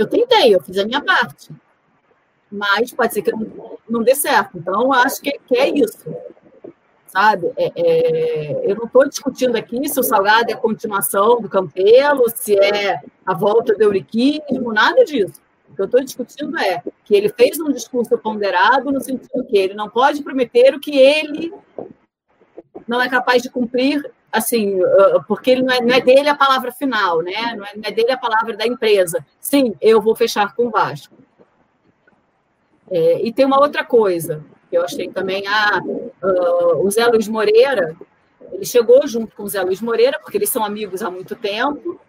[0.00, 1.50] Eu tentei, eu fiz a minha parte.
[2.50, 3.30] Mas pode ser que
[3.86, 4.56] não, dê certo.
[4.56, 5.98] Então, acho que, que é isso.
[7.06, 7.52] Sabe?
[7.54, 12.24] É, é, eu não estou discutindo aqui se o Salgado é a continuação do Campelo,
[12.34, 15.38] se é a volta do euriquismo, nada disso.
[15.68, 19.58] O que eu estou discutindo é que ele fez um discurso ponderado no sentido que
[19.58, 21.52] ele não pode prometer o que ele
[22.88, 24.78] não é capaz de cumprir assim,
[25.26, 27.54] porque ele não é, não é, dele a palavra final, né?
[27.56, 29.24] Não é, não é, dele a palavra da empresa.
[29.40, 31.14] Sim, eu vou fechar com o Vasco.
[32.90, 37.26] É, e tem uma outra coisa que eu achei também, ah, uh, o Zé Luiz
[37.26, 37.96] Moreira,
[38.52, 42.00] ele chegou junto com o Zé Luiz Moreira, porque eles são amigos há muito tempo,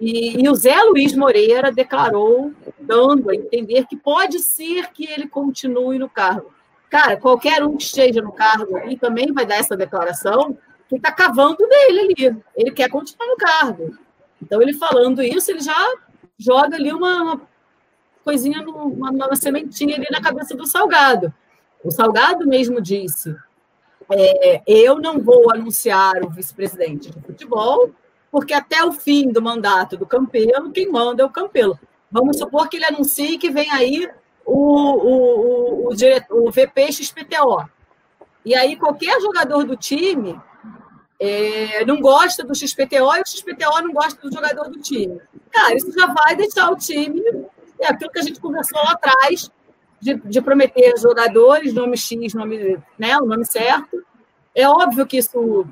[0.00, 5.28] e, e o Zé Luiz Moreira declarou, dando a entender que pode ser que ele
[5.28, 6.52] continue no cargo.
[6.88, 10.56] Cara, qualquer um que esteja no cargo e também vai dar essa declaração,
[10.94, 12.42] que está cavando dele ali.
[12.56, 13.96] Ele quer continuar no cargo.
[14.42, 15.94] Então, ele falando isso, ele já
[16.38, 17.40] joga ali uma, uma
[18.24, 21.32] coisinha, uma, uma, sementinha ali na cabeça do Salgado.
[21.82, 23.34] O Salgado mesmo disse:
[24.10, 27.90] é, eu não vou anunciar o vice-presidente de futebol,
[28.30, 31.78] porque até o fim do mandato do Campelo, quem manda é o Campelo.
[32.10, 34.08] Vamos supor que ele anuncie que vem aí
[34.44, 37.68] o, o, o, o, diretor, o VP XPTO.
[38.44, 40.38] E aí qualquer jogador do time
[41.20, 45.20] é, não gosta do XPTO e o XPTO não gosta do jogador do time.
[45.50, 47.22] Cara, isso já vai deixar o time.
[47.80, 49.50] É aquilo que a gente conversou lá atrás,
[50.00, 54.04] de, de prometer jogadores, nome X, nome, né, o nome certo.
[54.54, 55.66] É óbvio que isso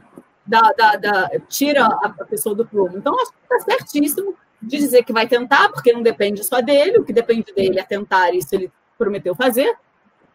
[0.46, 2.96] dá, dá, dá, tira a, pessoa do prumo.
[2.96, 6.98] Então, acho que está certíssimo de dizer que vai tentar, porque não depende só dele,
[6.98, 9.76] o que depende dele é tentar, isso ele prometeu fazer.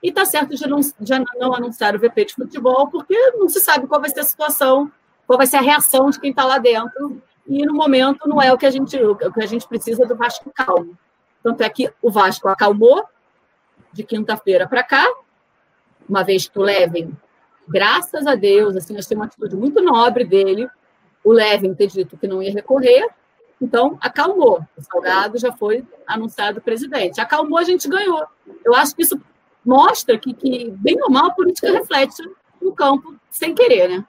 [0.01, 3.59] E está certo de não, de não anunciar o VP de futebol, porque não se
[3.59, 4.91] sabe qual vai ser a situação,
[5.25, 7.21] qual vai ser a reação de quem está lá dentro.
[7.47, 10.15] E no momento não é o que a gente, o que a gente precisa do
[10.15, 10.97] Vasco calmo.
[11.41, 13.05] Tanto é que o Vasco acalmou
[13.91, 15.05] de quinta-feira para cá,
[16.07, 17.15] uma vez que o Levin,
[17.67, 20.69] graças a Deus, assim, temos uma atitude muito nobre dele,
[21.23, 23.09] o Levin ter dito que não ia recorrer,
[23.61, 24.61] então acalmou.
[24.77, 27.19] O Salgado já foi anunciado presidente.
[27.19, 28.23] Acalmou, a gente ganhou.
[28.63, 29.19] Eu acho que isso
[29.68, 32.24] mostra que, que bem ou mal, a política reflete
[32.61, 34.05] no campo sem querer, né?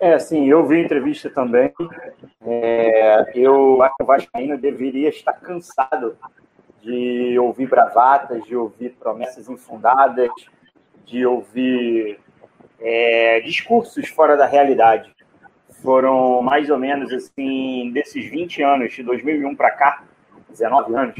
[0.00, 1.72] É, sim, eu vi a entrevista também.
[2.46, 6.16] É, eu acho que o Vascaíno deveria estar cansado
[6.80, 10.30] de ouvir bravatas, de ouvir promessas infundadas,
[11.04, 12.18] de ouvir
[12.80, 15.17] é, discursos fora da realidade
[15.82, 20.04] foram mais ou menos assim, desses 20 anos, de 2001 para cá,
[20.50, 21.16] 19 anos,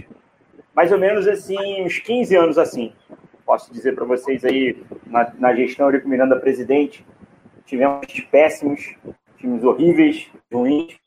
[0.75, 2.93] mais ou menos assim, uns 15 anos assim.
[3.45, 7.05] Posso dizer para vocês aí, na, na gestão Eurico Miranda presidente,
[7.65, 8.95] tivemos péssimos,
[9.39, 10.99] times horríveis, ruins,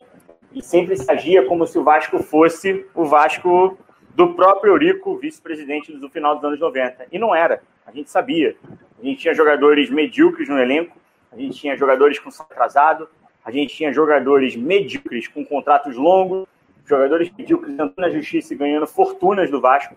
[0.54, 3.78] e sempre se agia como se o Vasco fosse o Vasco
[4.16, 7.08] do próprio Eurico, vice-presidente do final dos anos 90.
[7.12, 8.56] E não era, a gente sabia.
[9.00, 10.98] A gente tinha jogadores medíocres no elenco,
[11.32, 13.08] a gente tinha jogadores com atrasado,
[13.44, 16.48] a gente tinha jogadores medíocres com contratos longos,
[16.86, 19.96] jogadores medíocres entrando na justiça e ganhando fortunas do Vasco.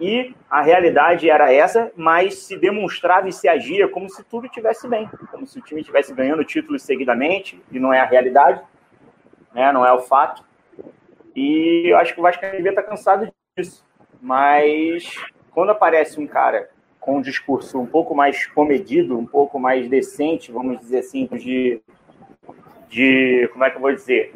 [0.00, 4.88] E a realidade era essa, mas se demonstrava e se agia como se tudo estivesse
[4.88, 8.60] bem, como se o time estivesse ganhando títulos seguidamente, e não é a realidade,
[9.54, 9.72] né?
[9.72, 10.44] não é o fato.
[11.34, 13.84] E eu acho que o Vasco devia estar cansado disso.
[14.20, 15.14] Mas
[15.50, 20.50] quando aparece um cara com um discurso um pouco mais comedido, um pouco mais decente,
[20.50, 21.80] vamos dizer assim, de,
[22.96, 24.34] de como é que eu vou dizer,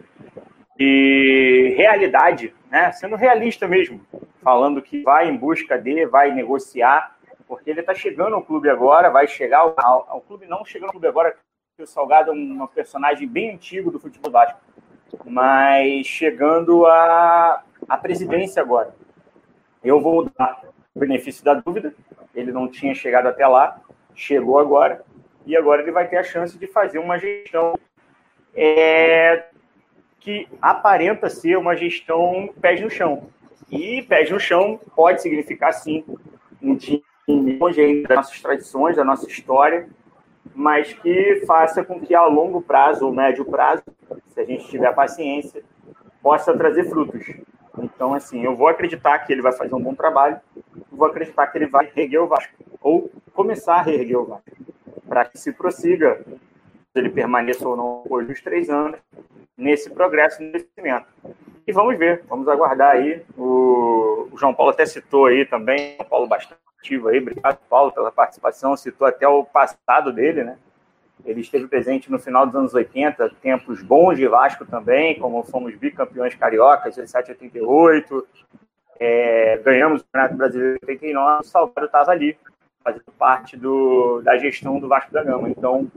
[0.77, 2.93] de realidade, né?
[2.93, 4.03] sendo realista mesmo,
[4.43, 7.17] falando que vai em busca de, vai negociar,
[7.49, 9.75] porque ele está chegando ao clube agora, vai chegar ao,
[10.07, 11.35] ao, clube, não chegando ao clube agora,
[11.71, 14.61] porque o Salgado é um personagem bem antigo do futebol básico,
[15.25, 18.95] mas chegando à, à presidência agora.
[19.83, 21.95] Eu vou dar o benefício da dúvida,
[22.35, 23.81] ele não tinha chegado até lá,
[24.15, 25.03] chegou agora,
[25.47, 27.75] e agora ele vai ter a chance de fazer uma gestão
[28.55, 29.47] é,
[30.19, 33.29] que aparenta ser uma gestão pés no chão.
[33.71, 36.05] E pés no chão pode significar, sim,
[36.63, 39.89] um time longe das nossas tradições, da nossa história,
[40.55, 43.83] mas que faça com que a longo prazo ou médio prazo,
[44.27, 45.63] se a gente tiver paciência,
[46.23, 47.25] possa trazer frutos.
[47.79, 50.41] Então, assim, eu vou acreditar que ele vai fazer um bom trabalho,
[50.91, 54.51] vou acreditar que ele vai reerguer o Vasco, ou começar a reerguer o Vasco,
[55.09, 56.21] para que se prossiga,
[57.01, 58.99] ele permaneça ou não depois dos três anos,
[59.57, 61.07] nesse progresso, nesse crescimento.
[61.67, 63.23] E vamos ver, vamos aguardar aí.
[63.37, 68.11] O, o João Paulo até citou aí também, Paulo bastante ativo aí, obrigado, Paulo, pela
[68.11, 70.57] participação, citou até o passado dele, né?
[71.25, 75.77] Ele esteve presente no final dos anos 80, tempos bons de Vasco também, como fomos
[75.77, 78.27] bicampeões cariocas, 17 88,
[78.99, 82.37] é, ganhamos o Campeonato Brasileiro em 89, o Salvador estava ali,
[82.83, 85.49] fazendo parte do, da gestão do Vasco da Gama.
[85.49, 85.91] Então,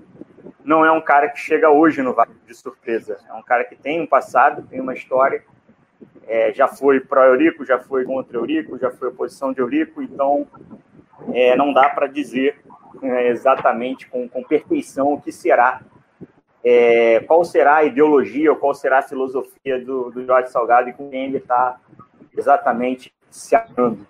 [0.64, 3.76] não é um cara que chega hoje no Vasco de surpresa, é um cara que
[3.76, 5.44] tem um passado, tem uma história,
[6.28, 10.48] é, já foi pró-Eurico, já foi contra Eurico, já foi oposição de Eurico, então
[11.34, 12.62] é, não dá para dizer
[13.02, 15.82] é, exatamente com, com perfeição o que será,
[16.64, 20.94] é, qual será a ideologia ou qual será a filosofia do, do Jorge Salgado e
[20.94, 21.78] com quem ele está
[22.36, 24.08] exatamente se amando.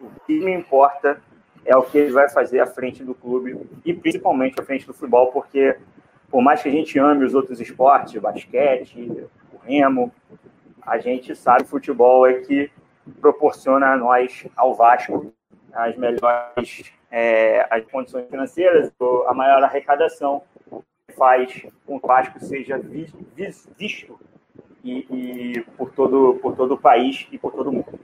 [0.00, 1.20] O que me importa
[1.64, 4.94] é o que ele vai fazer à frente do clube e principalmente à frente do
[4.94, 5.76] futebol, porque
[6.30, 9.10] por mais que a gente ame os outros esportes, basquete,
[9.52, 10.12] o remo,
[10.82, 12.70] a gente sabe que o futebol é que
[13.20, 15.32] proporciona a nós, ao Vasco,
[15.72, 18.92] as melhores é, as condições financeiras,
[19.26, 20.42] a maior arrecadação,
[21.16, 24.18] faz com que o Vasco seja visto
[24.84, 27.98] e, e, por, todo, por todo o país e por todo o mundo.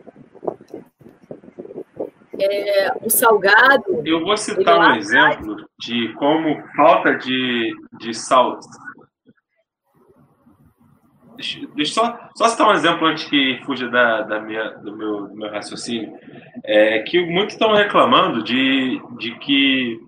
[2.40, 4.02] É, o Salgado.
[4.04, 8.58] Eu vou citar um exemplo de como falta de, de sal,
[11.36, 15.28] Deixa, deixa só, só citar um exemplo antes que fuja da, da minha, do, meu,
[15.28, 16.16] do meu raciocínio.
[16.64, 20.00] É que muitos estão reclamando de, de que.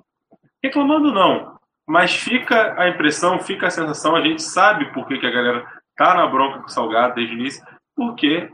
[0.62, 1.56] Reclamando não,
[1.86, 5.66] mas fica a impressão, fica a sensação, a gente sabe por que, que a galera
[5.96, 7.64] tá na bronca com o Salgado desde o início,
[7.94, 8.48] porque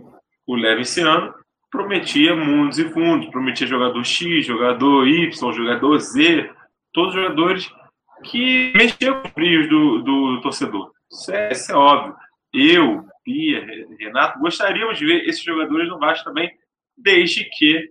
[0.47, 1.33] o Leve esse ano
[1.73, 6.51] prometia mundos e fundos, prometia jogador X, jogador Y, jogador Z,
[6.93, 7.75] todos os jogadores
[8.23, 10.93] que mexiam com os frios do, do torcedor.
[11.11, 12.15] Isso é, isso é óbvio
[12.53, 13.65] eu, Pia,
[13.99, 16.51] Renato, gostaríamos de ver esses jogadores no Vasco também,
[16.97, 17.91] desde que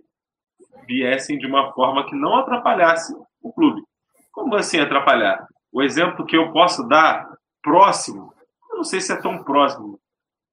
[0.86, 3.12] viessem de uma forma que não atrapalhasse
[3.42, 3.82] o clube.
[4.30, 5.46] Como assim atrapalhar?
[5.72, 7.26] O exemplo que eu posso dar
[7.62, 8.32] próximo,
[8.70, 9.98] não sei se é tão próximo,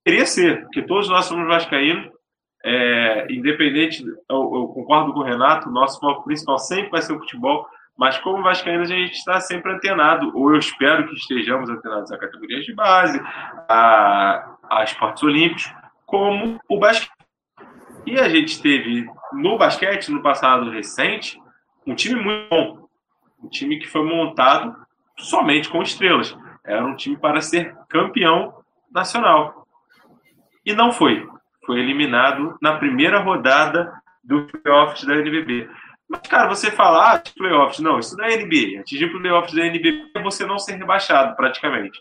[0.05, 2.09] queria ser, porque todos nós somos vascaínos,
[2.64, 7.20] é, independente, eu, eu, concordo com o Renato, nosso foco principal sempre vai ser o
[7.20, 7.66] futebol,
[7.97, 12.18] mas como Vascaínos, a gente está sempre antenado, ou eu espero que estejamos antenados a
[12.18, 13.20] categorias de base,
[13.68, 15.74] a, a esportes olímpicos,
[16.05, 17.12] como o basquete.
[18.05, 21.39] E a gente teve no basquete, no passado recente,
[21.86, 22.89] um time muito bom.
[23.43, 24.76] Um time que foi montado
[25.18, 26.38] somente com estrelas.
[26.64, 28.53] Era um time para ser campeão
[28.91, 29.68] nacional.
[30.66, 31.28] E não foi.
[31.66, 33.91] Foi eliminado na primeira rodada
[34.24, 35.70] do playoffs da NBB.
[36.07, 38.80] Mas, cara, você falar ah, de playoffs, não, isso não é NBA.
[38.80, 41.99] Atingir playoffs da NBA é você não ser rebaixado, praticamente.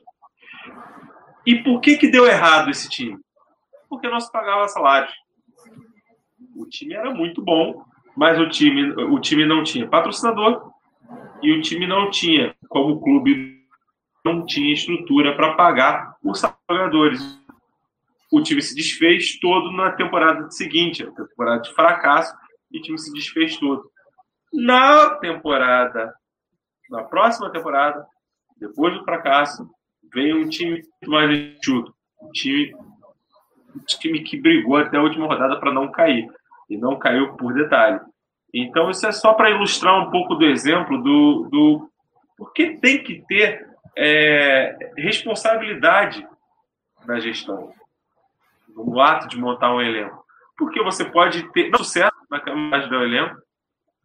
[1.47, 3.19] E por que que deu errado esse time?
[3.89, 5.09] Porque não se pagava salário.
[6.57, 7.85] O time era muito bom,
[8.17, 10.71] mas o time, o time não tinha patrocinador
[11.43, 13.59] e o time não tinha, como clube
[14.25, 17.41] não tinha estrutura para pagar os jogadores.
[18.39, 22.33] O time se desfez todo na temporada seguinte, a temporada de fracasso,
[22.71, 23.91] e o time se desfez todo.
[24.53, 26.15] Na temporada,
[26.89, 28.07] na próxima temporada,
[28.57, 29.69] depois do fracasso,
[30.15, 31.93] veio um time mais enxuto.
[32.23, 32.75] Um time,
[33.75, 36.29] um time que brigou até a última rodada para não cair.
[36.71, 38.01] E não caiu por detalhe.
[38.55, 41.91] Então, isso é só para ilustrar um pouco do exemplo do, do
[42.37, 43.67] porque tem que ter
[43.97, 46.27] é, responsabilidade
[47.05, 47.73] na gestão,
[48.85, 50.25] no ato de montar um elenco.
[50.57, 53.37] Porque você pode ter sucesso na camada do elenco,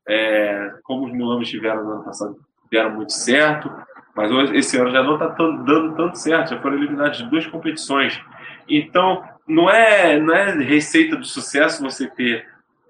[0.08, 2.38] é, como os Mulanos tiveram no ano passado,
[2.70, 3.72] deram muito certo,
[4.16, 7.48] mas hoje, esse ano já não está dando tanto certo, já foram eliminados de duas
[7.48, 8.22] competições.
[8.68, 12.48] Então, não é, não é receita do sucesso você ter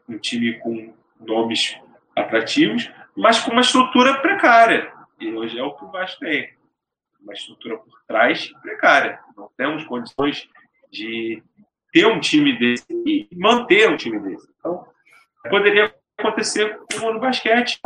[0.08, 1.78] um time com nomes
[2.16, 4.92] atrativos, mas com uma estrutura precária.
[5.20, 6.54] E hoje é o que o Vasco tem.
[7.22, 9.20] Uma estrutura por trás precária.
[9.38, 10.50] Não temos condições
[10.92, 11.42] de
[11.94, 14.52] ter um time desse e manter um time desse.
[14.60, 14.86] Então,
[15.48, 17.80] poderia acontecer como no basquete.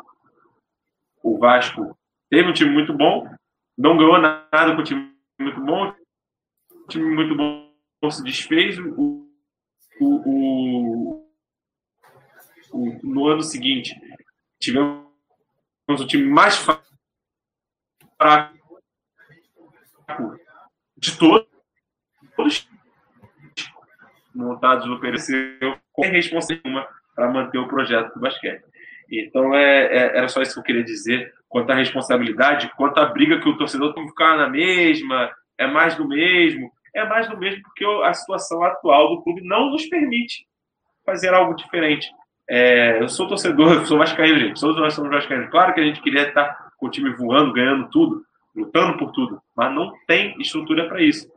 [1.21, 1.95] O Vasco
[2.29, 3.29] teve um time muito bom,
[3.77, 5.93] não ganhou nada com um time muito bom,
[6.73, 7.67] um time muito bom
[8.09, 8.79] se desfez.
[8.79, 9.29] O,
[9.99, 11.27] o, o,
[12.71, 13.93] o no ano seguinte,
[14.57, 15.03] tivemos
[15.89, 16.87] o time mais fraco
[20.95, 22.67] de todos
[24.37, 28.63] montados no Pereceu com responsabilidade para manter o projeto do basquete.
[29.11, 33.05] Então, é, é, era só isso que eu queria dizer quanto à responsabilidade, quanto à
[33.05, 37.27] briga que o torcedor tem que ficar na mesma, é mais do mesmo, é mais
[37.29, 40.45] do mesmo porque a situação atual do clube não nos permite
[41.05, 42.07] fazer algo diferente.
[42.49, 45.49] É, eu sou torcedor, eu sou vascaíno, gente, todos nós somos vascaínos.
[45.49, 48.23] Claro que a gente queria estar com o time voando, ganhando tudo,
[48.55, 51.27] lutando por tudo, mas não tem estrutura para isso.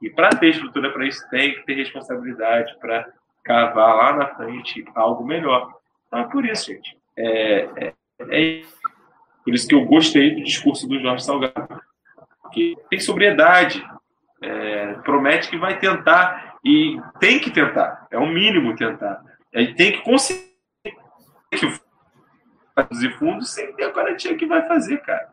[0.00, 3.08] E para ter estrutura para isso, tem que ter responsabilidade para
[3.44, 5.72] cavar lá na frente algo melhor.
[6.06, 6.96] Então é por isso, gente.
[7.16, 8.62] É, é, é
[9.44, 11.80] por isso que eu gostei do discurso do Jorge Salgado.
[12.52, 13.84] Que tem sobriedade,
[14.42, 19.22] é, promete que vai tentar e tem que tentar, é o mínimo tentar.
[19.52, 20.50] Ele tem que conseguir
[22.74, 25.30] fazer fundos sem ter a garantia que vai fazer, cara.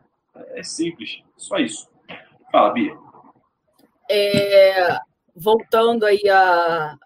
[0.54, 1.88] É simples, só isso.
[2.50, 2.96] Fala, Bia.
[4.10, 4.98] É,
[5.34, 6.96] voltando aí a,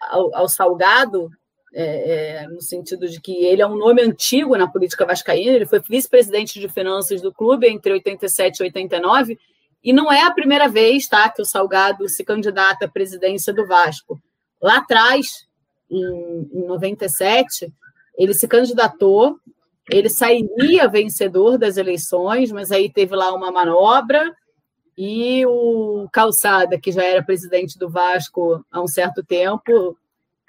[0.00, 1.28] ao, ao Salgado,
[1.74, 5.66] é, é, no sentido de que ele é um nome antigo na política vascaína, ele
[5.66, 9.38] foi vice-presidente de finanças do clube entre 87 e 89,
[9.82, 13.66] e não é a primeira vez tá, que o Salgado se candidata à presidência do
[13.66, 14.20] Vasco.
[14.60, 15.46] Lá atrás,
[15.90, 17.72] em, em 97,
[18.16, 19.36] ele se candidatou,
[19.90, 24.32] ele sairia vencedor das eleições, mas aí teve lá uma manobra,
[24.96, 29.96] e o Calçada, que já era presidente do Vasco há um certo tempo,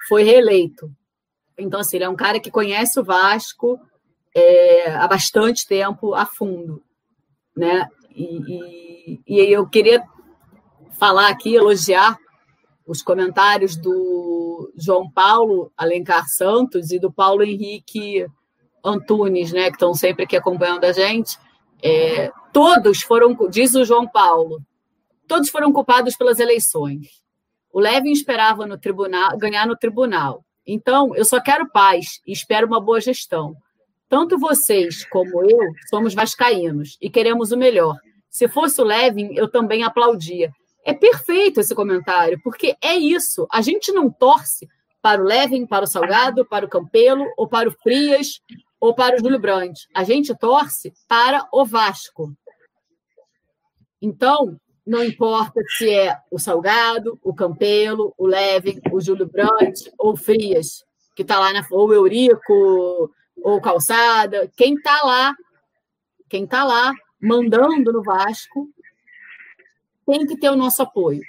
[0.08, 0.92] foi reeleito.
[1.58, 3.80] Então, assim, ele é um cara que conhece o Vasco
[4.36, 6.84] é, há bastante tempo, a fundo.
[7.56, 7.88] Né?
[8.16, 8.26] E,
[9.08, 10.04] e, e eu queria
[10.98, 12.18] falar aqui, elogiar
[12.86, 18.26] os comentários do João Paulo Alencar Santos e do Paulo Henrique
[18.84, 21.38] Antunes, né, que estão sempre aqui acompanhando a gente.
[21.82, 24.62] É, todos foram, diz o João Paulo,
[25.28, 27.22] todos foram culpados pelas eleições.
[27.72, 30.46] O Levin esperava no tribunal, ganhar no tribunal.
[30.66, 33.56] Então, eu só quero paz e espero uma boa gestão.
[34.08, 37.98] Tanto vocês como eu somos vascaínos e queremos o melhor.
[38.30, 40.52] Se fosse o Levin, eu também aplaudia.
[40.86, 43.48] É perfeito esse comentário, porque é isso.
[43.52, 44.68] A gente não torce
[45.02, 48.40] para o Levin, para o Salgado, para o Campelo ou para o Frias
[48.80, 49.88] ou para o Júlio Brandt.
[49.94, 52.34] A gente torce para o Vasco.
[54.04, 60.18] Então, não importa se é o Salgado, o Campelo, o Levin, o Júlio Brandt ou
[60.18, 60.84] Frias,
[61.16, 63.10] que está lá na ou o Eurico,
[63.42, 65.34] ou Calçada, quem está lá,
[66.30, 68.68] quem está lá mandando no Vasco,
[70.06, 71.22] tem que ter o nosso apoio.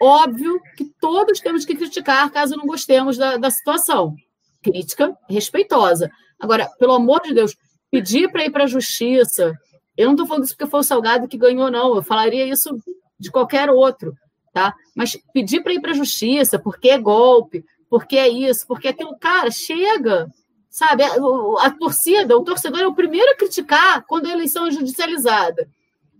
[0.00, 4.16] Óbvio que todos temos que criticar caso não gostemos da, da situação.
[4.62, 6.10] Crítica respeitosa.
[6.40, 7.54] Agora, pelo amor de Deus,
[7.90, 9.54] pedir para ir para a justiça.
[9.98, 11.96] Eu não estou falando isso porque foi o Salgado que ganhou, não.
[11.96, 12.78] Eu falaria isso
[13.18, 14.16] de qualquer outro,
[14.52, 14.72] tá?
[14.94, 18.90] Mas pedir para ir para a justiça porque é golpe, porque é isso, porque é
[18.92, 19.18] aquilo.
[19.18, 20.32] Cara, chega,
[20.70, 21.02] sabe?
[21.02, 21.16] A,
[21.62, 25.68] a torcida, o torcedor é o primeiro a criticar quando a eleição é judicializada.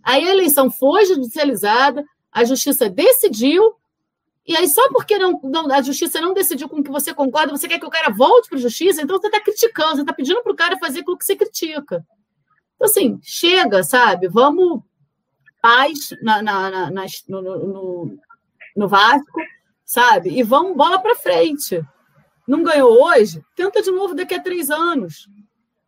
[0.02, 3.76] Aí a eleição foi judicializada, a justiça decidiu,
[4.44, 7.56] e aí, só porque não, não, a justiça não decidiu com o que você concorda,
[7.56, 10.12] você quer que o cara volte para a justiça, então você está criticando, você está
[10.12, 12.04] pedindo para o cara fazer aquilo que você critica.
[12.78, 14.28] Então, assim, chega, sabe?
[14.28, 14.82] Vamos
[15.60, 18.18] paz na, na, na, no, no,
[18.76, 19.40] no, Vasco,
[19.84, 20.30] sabe?
[20.30, 21.84] E vamos bola para frente.
[22.46, 23.44] Não ganhou hoje?
[23.56, 25.28] Tenta de novo daqui a três anos,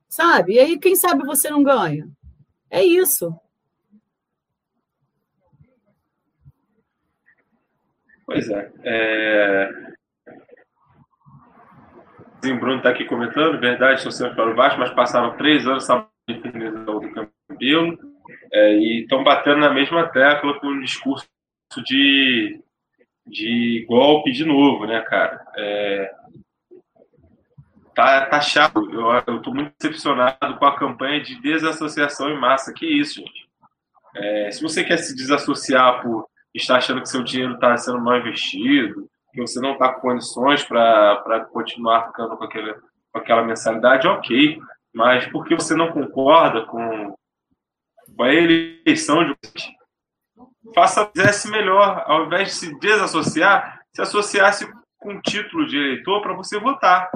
[0.09, 0.55] sabe?
[0.55, 2.09] E aí, quem sabe você não ganha?
[2.69, 3.33] É isso.
[8.27, 8.73] Pois é.
[8.83, 9.91] é...
[12.43, 15.85] O Bruno está aqui comentando, verdade, são sempre para o mas passaram três anos
[16.31, 17.99] infernizar do Campelo
[18.53, 21.29] é, e estão batendo na mesma tecla com um discurso
[21.85, 22.61] de,
[23.27, 25.45] de golpe de novo, né, cara?
[25.57, 26.13] É,
[27.95, 28.91] tá, tá chato.
[28.93, 32.73] Eu estou muito decepcionado com a campanha de desassociação em massa.
[32.73, 33.49] Que isso, gente?
[34.17, 38.19] É, se você quer se desassociar por estar achando que seu dinheiro está sendo mal
[38.19, 42.75] investido, que você não está com condições para continuar ficando com, aquele,
[43.13, 44.59] com aquela mensalidade, ok.
[44.95, 47.15] Mas porque você não concorda com,
[48.21, 49.37] a eleição de
[50.75, 56.21] faça fizesse melhor, ao invés de se desassociar, se associasse com o título de eleitor
[56.21, 57.11] para você votar.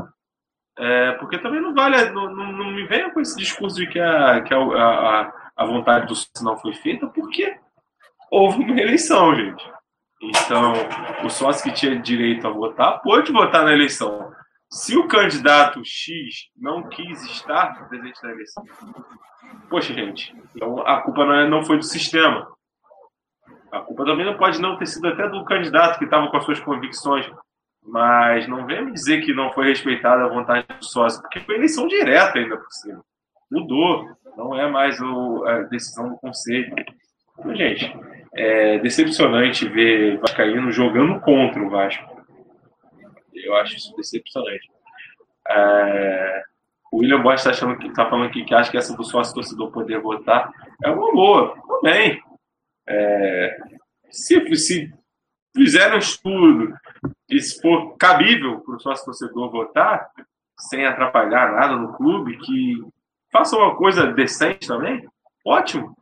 [0.76, 4.00] É, porque também não vale, não, não, não, me venha com esse discurso de que
[4.00, 7.56] a, que a, a, a vontade do não foi feita, porque
[8.30, 9.64] houve uma eleição, gente.
[10.20, 10.72] Então,
[11.24, 14.32] o sócio que tinha direito a votar pôde votar na eleição.
[14.74, 18.64] Se o candidato X não quis estar presente na eleição,
[19.70, 22.48] poxa, gente, então a culpa não, é, não foi do sistema.
[23.70, 26.44] A culpa também não pode não ter sido até do candidato que estava com as
[26.44, 27.24] suas convicções.
[27.86, 31.86] Mas não vem dizer que não foi respeitada a vontade do sócio, porque foi eleição
[31.86, 33.00] direta ainda por cima.
[33.48, 36.74] Mudou, não é mais o, a decisão do conselho.
[37.38, 37.96] Então, gente,
[38.34, 42.13] é decepcionante ver Vascaíno jogando contra o Vasco.
[43.34, 44.70] Eu acho isso decepcionante.
[45.48, 46.42] É,
[46.92, 49.34] o William Bosch está achando que está falando aqui que acha que essa do sócio
[49.34, 50.50] torcedor poder votar
[50.82, 52.22] é uma boa, também.
[52.86, 53.56] É,
[54.10, 54.92] se, se
[55.56, 56.74] fizeram um estudo
[57.28, 60.08] e se for cabível para o sócio torcedor votar,
[60.58, 62.84] sem atrapalhar nada no clube, que
[63.32, 65.04] faça uma coisa decente também,
[65.44, 65.96] ótimo.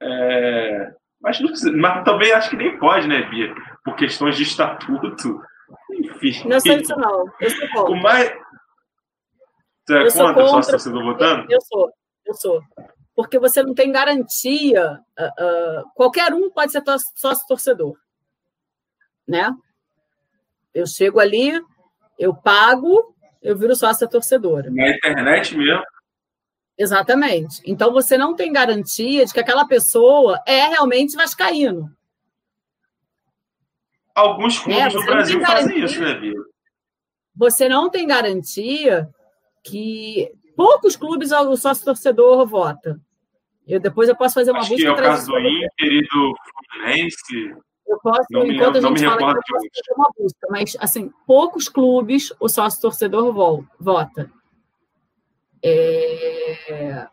[0.00, 1.38] É, mas,
[1.74, 3.54] mas também acho que nem pode, né, Bia?
[3.84, 5.42] Por questões de estatuto.
[5.92, 6.48] Enfim.
[6.48, 7.24] Não sou isso, não.
[7.40, 7.92] Eu sou contra.
[7.92, 8.30] O mais...
[9.86, 11.46] Você é eu contra o sócio torcedor votando?
[11.50, 11.92] Eu sou,
[12.26, 12.62] eu sou.
[13.14, 15.00] Porque você não tem garantia.
[15.18, 16.82] Uh, uh, qualquer um pode ser
[17.16, 17.96] sócio torcedor
[19.30, 19.54] né?
[20.74, 21.52] Eu chego ali,
[22.18, 24.70] eu pago, eu viro sócia torcedora.
[24.70, 25.82] Na internet mesmo.
[26.76, 27.62] Exatamente.
[27.64, 31.90] Então você não tem garantia de que aquela pessoa é realmente vascaíno.
[34.14, 36.34] Alguns clubes é, do Brasil fazem isso, né, Bia?
[37.36, 39.08] Você não tem garantia
[39.62, 43.00] que poucos clubes o sócio torcedor vota.
[43.66, 44.82] Eu depois eu posso fazer uma Acho busca.
[44.82, 46.34] Que é o caso do Inter e do
[46.72, 47.54] Fluminense.
[47.86, 51.68] Eu posso, não enquanto a gente fala, eu posso fazer uma busca, mas assim, poucos
[51.68, 54.30] clubes o sócio torcedor vota.
[55.62, 57.08] É...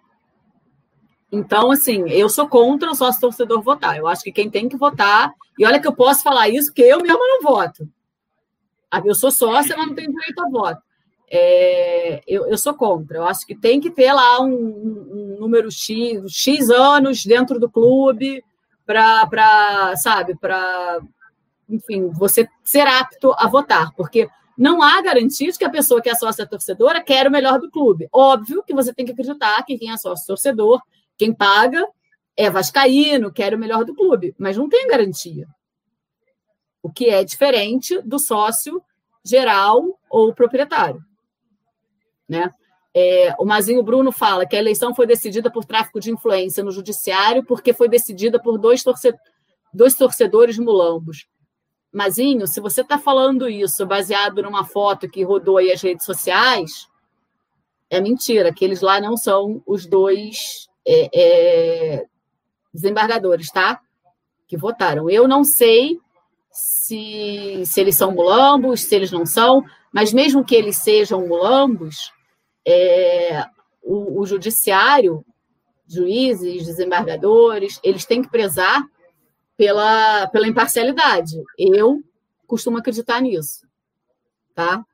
[1.32, 3.98] Então, assim, eu sou contra o sócio torcedor votar.
[3.98, 6.84] Eu acho que quem tem que votar, e olha que eu posso falar isso, porque
[6.84, 7.88] eu mesma não voto.
[8.90, 10.82] Ah, eu sou sócia, mas não tenho direito a voto.
[11.30, 13.18] É, eu, eu, sou contra.
[13.18, 17.70] Eu acho que tem que ter lá um, um número X, X anos dentro do
[17.70, 18.42] clube,
[18.86, 21.02] para, sabe, para,
[21.70, 26.10] enfim, você ser apto a votar, porque não há garantia de que a pessoa que
[26.10, 28.08] é sócia torcedora quer o melhor do clube.
[28.12, 30.82] Óbvio que você tem que acreditar que quem é sócio torcedor,
[31.18, 31.86] quem paga,
[32.36, 35.48] é vascaíno, quer o melhor do clube, mas não tem garantia.
[36.82, 38.82] O que é diferente do sócio
[39.26, 41.02] geral ou proprietário,
[42.30, 42.52] né?
[43.00, 46.72] É, o Mazinho Bruno fala que a eleição foi decidida por tráfico de influência no
[46.72, 49.14] judiciário porque foi decidida por dois, torce
[49.72, 51.28] dois torcedores mulambos.
[51.94, 56.88] Mazinho, se você está falando isso baseado numa foto que rodou aí as redes sociais,
[57.90, 62.06] é mentira, que eles lá não são os dois é, é,
[62.74, 63.82] desembargadores, tá?
[64.48, 65.10] Que votaram.
[65.10, 66.00] Eu não sei
[66.50, 72.14] se, se eles são mulambos, se eles não são, mas mesmo que eles sejam mulambos,
[72.66, 73.46] é,
[73.84, 75.26] o, o judiciário,
[75.86, 78.84] juízes, desembargadores, eles têm que prezar
[79.58, 81.36] pela, pela imparcialidade.
[81.58, 82.02] Eu
[82.46, 83.68] costumo acreditar nisso,
[84.56, 84.86] tá?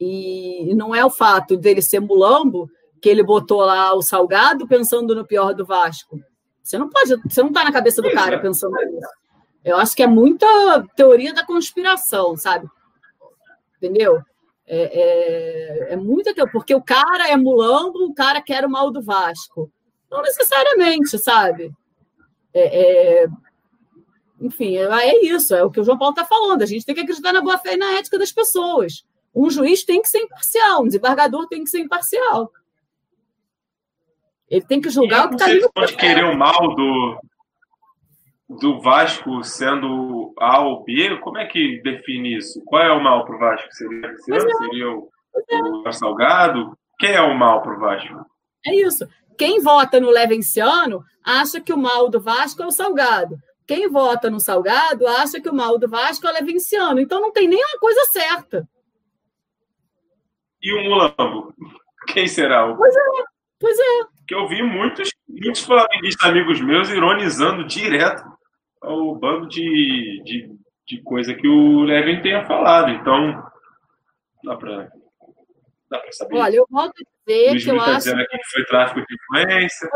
[0.00, 2.68] E não é o fato dele ser mulambo
[3.02, 6.20] que ele botou lá o salgado pensando no pior do Vasco.
[6.62, 9.08] Você não pode, você não está na cabeça do cara pensando nisso.
[9.64, 10.46] Eu acho que é muita
[10.94, 12.68] teoria da conspiração, sabe?
[13.76, 14.22] Entendeu?
[14.64, 19.02] É, é, é muita porque o cara é mulambo, o cara quer o mal do
[19.02, 19.68] Vasco.
[20.08, 21.72] Não necessariamente, sabe?
[22.54, 23.28] É, é,
[24.40, 26.62] enfim, é, é isso, é o que o João Paulo está falando.
[26.62, 29.04] A gente tem que acreditar na boa fé e na ética das pessoas.
[29.34, 32.52] Um juiz tem que ser imparcial, um desembargador tem que ser imparcial.
[34.52, 35.66] Ele tem que julgar o que está ali.
[35.74, 37.18] Pode querer o mal do,
[38.60, 42.62] do Vasco sendo A ou B, como é que define isso?
[42.66, 43.72] Qual é o mal para o Vasco?
[43.72, 44.16] Seria, é.
[44.18, 45.08] seria o,
[45.86, 46.76] o Salgado?
[46.98, 48.26] Quem é o mal para o Vasco?
[48.66, 49.08] É isso.
[49.38, 53.38] Quem vota no Levenciano acha que o mal do Vasco é o Salgado.
[53.66, 57.00] Quem vota no Salgado acha que o mal do Vasco é o Levenciano.
[57.00, 58.68] Então não tem nenhuma coisa certa.
[60.60, 61.54] E o Mulambo?
[62.08, 62.70] Quem será?
[62.70, 62.76] O...
[62.76, 63.00] Pois é,
[63.58, 64.11] pois é.
[64.26, 68.22] Que eu vi muitos, muitos flamenguistas amigos meus ironizando direto
[68.82, 70.50] o bando de, de,
[70.86, 72.90] de coisa que o Levin tenha falado.
[72.90, 73.42] Então,
[74.44, 74.90] dá para
[75.88, 76.36] dá pra saber.
[76.36, 77.98] Olha, eu volto a dizer Luiz que eu tá acho.
[77.98, 79.90] dizendo aqui que foi tráfico de influência.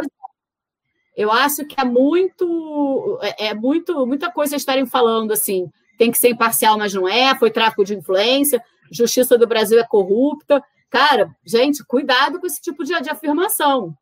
[1.16, 5.70] Eu acho que é muito, é, é muito, muita coisa estarem falando assim.
[5.97, 7.35] Tem que ser imparcial, mas não é.
[7.39, 8.62] Foi tráfico de influência.
[8.93, 10.62] Justiça do Brasil é corrupta.
[10.90, 13.97] Cara, gente, cuidado com esse tipo de, de afirmação.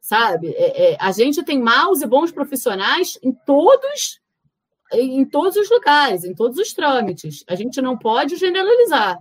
[0.00, 0.48] Sabe?
[0.56, 4.20] É, é, a gente tem maus e bons profissionais em todos
[4.92, 7.44] em todos os lugares, em todos os trâmites.
[7.46, 9.18] A gente não pode generalizar.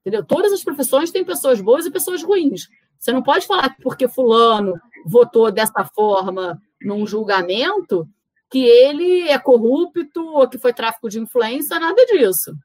[0.00, 0.24] Entendeu?
[0.24, 2.68] Todas as profissões têm pessoas boas e pessoas ruins.
[2.98, 4.74] Você não pode falar que porque fulano
[5.06, 8.08] votou dessa forma num julgamento
[8.50, 12.56] que ele é corrupto ou que foi tráfico de influência, nada disso.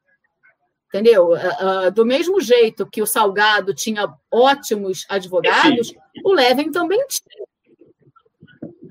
[0.88, 1.32] Entendeu?
[1.32, 5.92] Uh, do mesmo jeito que o Salgado tinha ótimos advogados,
[6.24, 7.46] o Levin também tinha.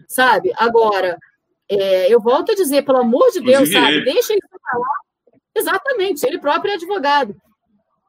[0.07, 0.53] Sabe?
[0.55, 1.18] Agora,
[1.68, 4.03] é, eu volto a dizer, pelo amor de Deus, sabe?
[4.03, 4.88] Deixa isso pra lá.
[5.55, 7.35] Exatamente, ele próprio é advogado.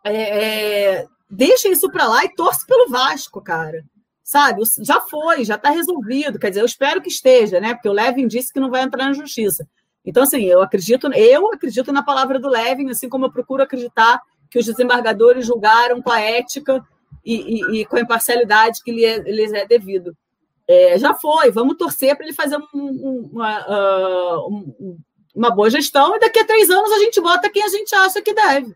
[0.04, 3.82] É, é, deixa isso para lá e torce pelo Vasco, cara.
[4.22, 4.62] Sabe?
[4.80, 6.38] Já foi, já está resolvido.
[6.38, 7.74] Quer dizer, eu espero que esteja, né?
[7.74, 9.66] Porque o Levin disse que não vai entrar na justiça.
[10.04, 14.20] Então, assim, eu acredito, eu acredito na palavra do Levin, assim como eu procuro acreditar
[14.50, 16.82] que os desembargadores julgaram com a ética
[17.24, 20.16] e, e, e com a imparcialidade que é, lhes é devido.
[20.66, 24.98] É, já foi, vamos torcer para ele fazer um, uma, uh, um,
[25.34, 28.22] uma boa gestão e daqui a três anos a gente bota quem a gente acha
[28.22, 28.74] que deve.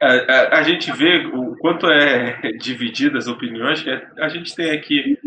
[0.00, 4.70] A, a, a, gente vê o quanto é divididas as opiniões, que a gente tem
[4.70, 5.18] aqui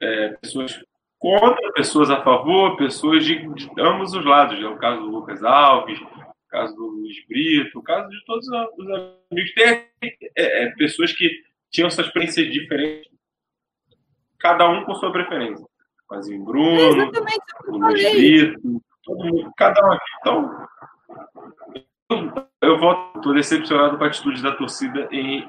[0.00, 0.82] é, pessoas
[1.18, 4.58] contra, pessoas a favor, pessoas de, de ambos os lados.
[4.58, 4.66] Né?
[4.66, 5.98] O caso do Lucas Alves,
[6.48, 9.54] o caso do Luiz Brito, o caso de todos os amigos.
[9.54, 11.30] Tem é, é, pessoas que
[11.70, 13.12] tinham suas experiências diferentes,
[14.38, 15.64] cada um com sua preferência.
[16.10, 20.10] Mas em Bruno, é o Luiz Brito, todo mundo, cada um aqui.
[20.20, 20.68] Então,
[22.62, 25.46] eu volto, estou decepcionado com a atitude da torcida em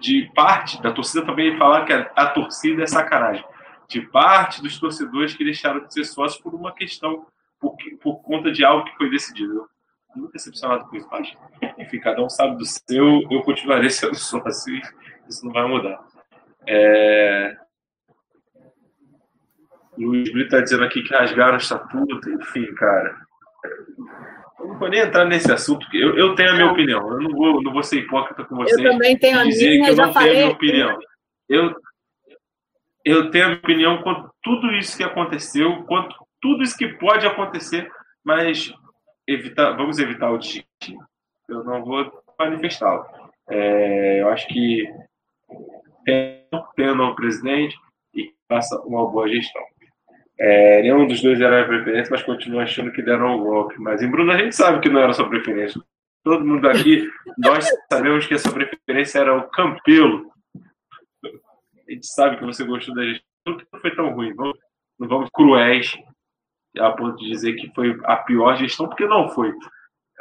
[0.00, 3.44] de parte da torcida também falar que a, a, torcida é sacanagem.
[3.86, 7.26] De parte dos torcedores que deixaram de ser sócios por uma questão,
[7.60, 9.68] por, por conta de algo que foi decidido.
[10.14, 11.32] Muito decepcionado com isso, mas
[11.78, 14.82] enfim, cada um sabe do seu, eu continuarei sendo sócio e
[15.28, 16.00] isso não vai mudar.
[16.66, 17.56] É...
[19.96, 23.16] Luiz Brito está dizendo aqui que rasgaram o estatuto, enfim, cara.
[24.58, 27.08] Eu não vou nem entrar nesse assunto, eu, eu tenho a minha opinião.
[27.10, 28.78] Eu não vou, não vou ser hipócrita com vocês.
[28.78, 30.98] Eu também tenho a minha, que eu não tenho a minha opinião.
[31.48, 31.76] Eu,
[33.04, 37.26] eu tenho a minha opinião quanto tudo isso que aconteceu, quanto tudo isso que pode
[37.26, 37.90] acontecer,
[38.24, 38.72] mas
[39.26, 41.06] evitar, vamos evitar o destino.
[41.48, 43.04] Eu não vou manifestá-lo.
[43.48, 44.88] É, eu acho que
[46.04, 46.44] tem
[46.90, 47.76] um presidente
[48.14, 49.62] e faça uma boa gestão.
[50.38, 53.78] É, nenhum dos dois era a preferência, mas continuo achando que deram um golpe.
[53.78, 55.80] Mas em Bruno a gente sabe que não era sua preferência.
[56.22, 60.32] Todo mundo aqui, nós sabemos que a sua preferência era o Campelo.
[61.86, 64.34] A gente sabe que você gostou da gestão, que não foi tão ruim.
[64.34, 64.58] Vamos,
[64.98, 65.94] não vamos cruéis
[66.78, 69.52] a ponto de dizer que foi a pior gestão, porque não foi.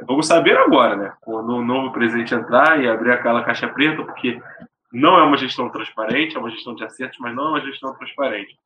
[0.06, 1.14] Vamos saber agora, né?
[1.22, 4.42] Quando o novo presidente entrar e abrir aquela caixa preta, porque
[4.92, 7.94] não é uma gestão transparente, é uma gestão de acertos, mas não é uma gestão
[7.96, 8.58] transparente.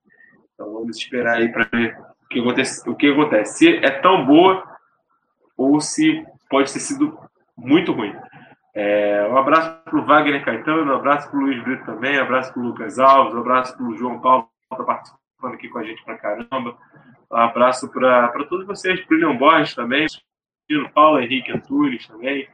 [0.53, 3.57] Então vamos esperar aí para ver o que, acontece, o que acontece.
[3.57, 4.63] Se é tão boa
[5.55, 7.17] ou se pode ter sido
[7.55, 8.15] muito ruim.
[8.73, 12.21] É, um abraço para o Wagner Caetano, um abraço para o Luiz Brito também, um
[12.21, 15.67] abraço para o Lucas Alves, um abraço para o João Paulo, que está participando aqui
[15.67, 16.77] com a gente para caramba.
[17.31, 20.05] Um abraço para todos vocês, o Leon Borges também,
[20.71, 22.47] o Paulo Henrique Antunes também,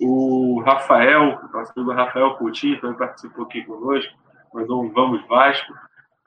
[0.00, 4.12] o Rafael, nosso amigo Rafael Coutinho também participou aqui conosco,
[4.54, 5.72] mandou um Vamos Vasco.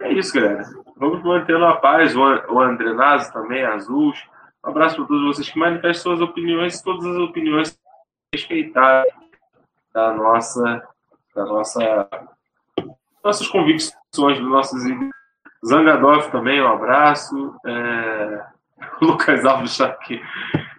[0.01, 0.63] É isso, galera.
[0.97, 2.15] Vamos mantendo a paz.
[2.15, 4.13] O André Nazi também, Azul.
[4.65, 7.79] Um abraço para todos vocês que manifestam suas opiniões, todas as opiniões
[8.33, 9.11] respeitadas
[9.93, 10.87] da nossa,
[11.35, 12.09] da nossa,
[13.23, 14.83] nossas convicções, dos nossos
[15.65, 17.55] Zangadov também, um abraço.
[17.65, 18.43] É...
[19.01, 20.21] Lucas Alves está aqui.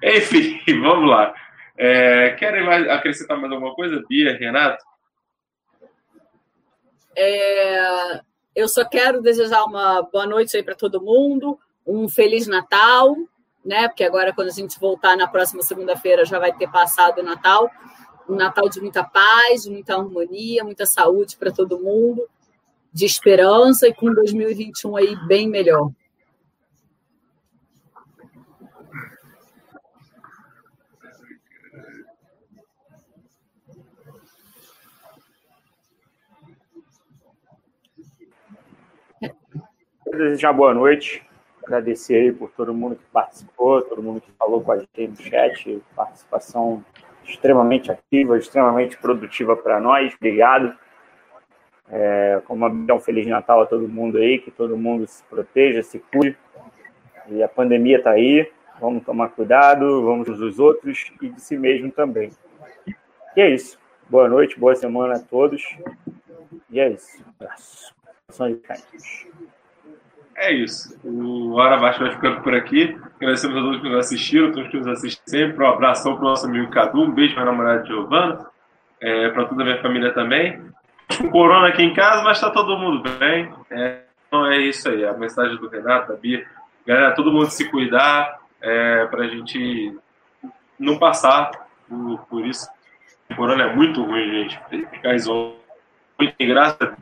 [0.03, 1.35] Enfim, vamos lá.
[1.77, 2.31] É...
[2.31, 4.85] Querem mais, acrescentar mais alguma coisa, Bia, Renato?
[7.17, 8.21] É,
[8.55, 13.15] eu só quero desejar uma boa noite aí para todo mundo, um feliz Natal,
[13.65, 13.89] né?
[13.89, 17.71] Porque agora, quando a gente voltar na próxima segunda-feira, já vai ter passado o Natal.
[18.29, 22.27] Um Natal de muita paz, de muita harmonia, muita saúde para todo mundo,
[22.93, 25.91] de esperança e com 2021 aí bem melhor.
[40.19, 41.25] desejar boa noite,
[41.65, 45.17] agradecer aí por todo mundo que participou, todo mundo que falou com a gente no
[45.17, 46.85] chat, participação
[47.25, 50.77] extremamente ativa, extremamente produtiva para nós, obrigado.
[51.95, 55.99] É, como um Feliz Natal a todo mundo aí, que todo mundo se proteja, se
[55.99, 56.39] cuide.
[57.29, 58.51] E a pandemia está aí,
[58.81, 62.31] vamos tomar cuidado, vamos dos outros e de si mesmo também.
[63.37, 63.79] E é isso.
[64.09, 65.63] Boa noite, boa semana a todos.
[66.71, 67.23] E é isso.
[67.39, 67.95] Abraço.
[70.37, 70.99] É isso.
[71.05, 72.99] O Hora vai ficando por aqui.
[73.17, 75.63] Agradecemos a todos que nos assistiram, a todos que nos assistem sempre.
[75.63, 78.47] Um abração para o nosso amigo Cadu, um beijo para a namorada Giovana,
[79.01, 80.61] é, para toda a minha família também.
[81.19, 83.53] Com corona aqui em casa, mas está todo mundo bem.
[83.71, 85.05] É, então é isso aí.
[85.05, 86.47] A mensagem do Renato, da Bia.
[86.87, 89.97] Galera, todo mundo se cuidar é, para a gente
[90.79, 91.51] não passar
[91.89, 92.69] por, por isso.
[93.31, 94.61] O corona é muito ruim, gente.
[94.91, 95.57] Ficar isolado.
[96.19, 96.93] Muito graças.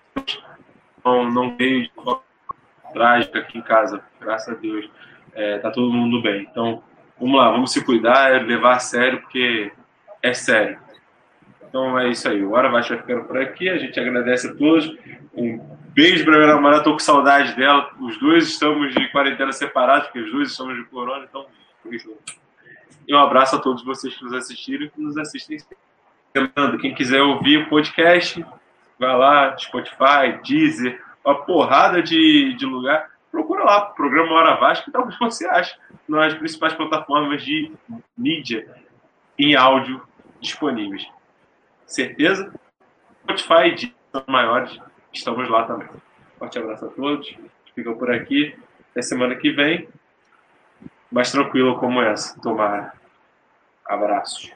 [1.05, 1.89] Não, não veio
[2.93, 4.89] trágica aqui em casa, graças a Deus.
[5.35, 6.43] É, tá todo mundo bem.
[6.51, 6.83] Então,
[7.19, 9.73] vamos lá, vamos se cuidar, levar a sério, porque
[10.23, 10.79] é sério.
[11.71, 12.43] Então é isso aí.
[12.43, 13.69] O Hora vai ficando por aqui.
[13.69, 14.93] A gente agradece a todos.
[15.33, 15.59] Um
[15.95, 16.79] beijo para minha namorada.
[16.79, 17.91] Estou com saudade dela.
[18.01, 21.25] Os dois estamos de quarentena separados, porque os dois estamos de corona.
[21.29, 21.47] Então,
[23.07, 25.59] e um abraço a todos vocês que nos assistiram e que nos assistem.
[26.81, 28.45] Quem quiser ouvir o podcast,
[28.99, 33.11] vai lá, Spotify, Deezer, uma porrada de, de lugar.
[33.33, 35.75] Procura lá, programa Hora Vasca, que talvez você ache
[36.09, 37.73] nas principais plataformas de
[38.17, 38.69] mídia
[39.39, 40.03] em áudio
[40.41, 41.07] disponíveis.
[41.91, 42.53] Certeza?
[43.25, 44.79] Spotify e maiores,
[45.13, 45.89] estamos lá também.
[46.39, 47.37] Forte abraço a todos,
[47.75, 48.57] ficam por aqui.
[48.93, 49.89] Até semana que vem,
[51.11, 52.41] mais tranquilo como essa.
[52.41, 52.93] Tomara.
[53.85, 54.53] Abraços.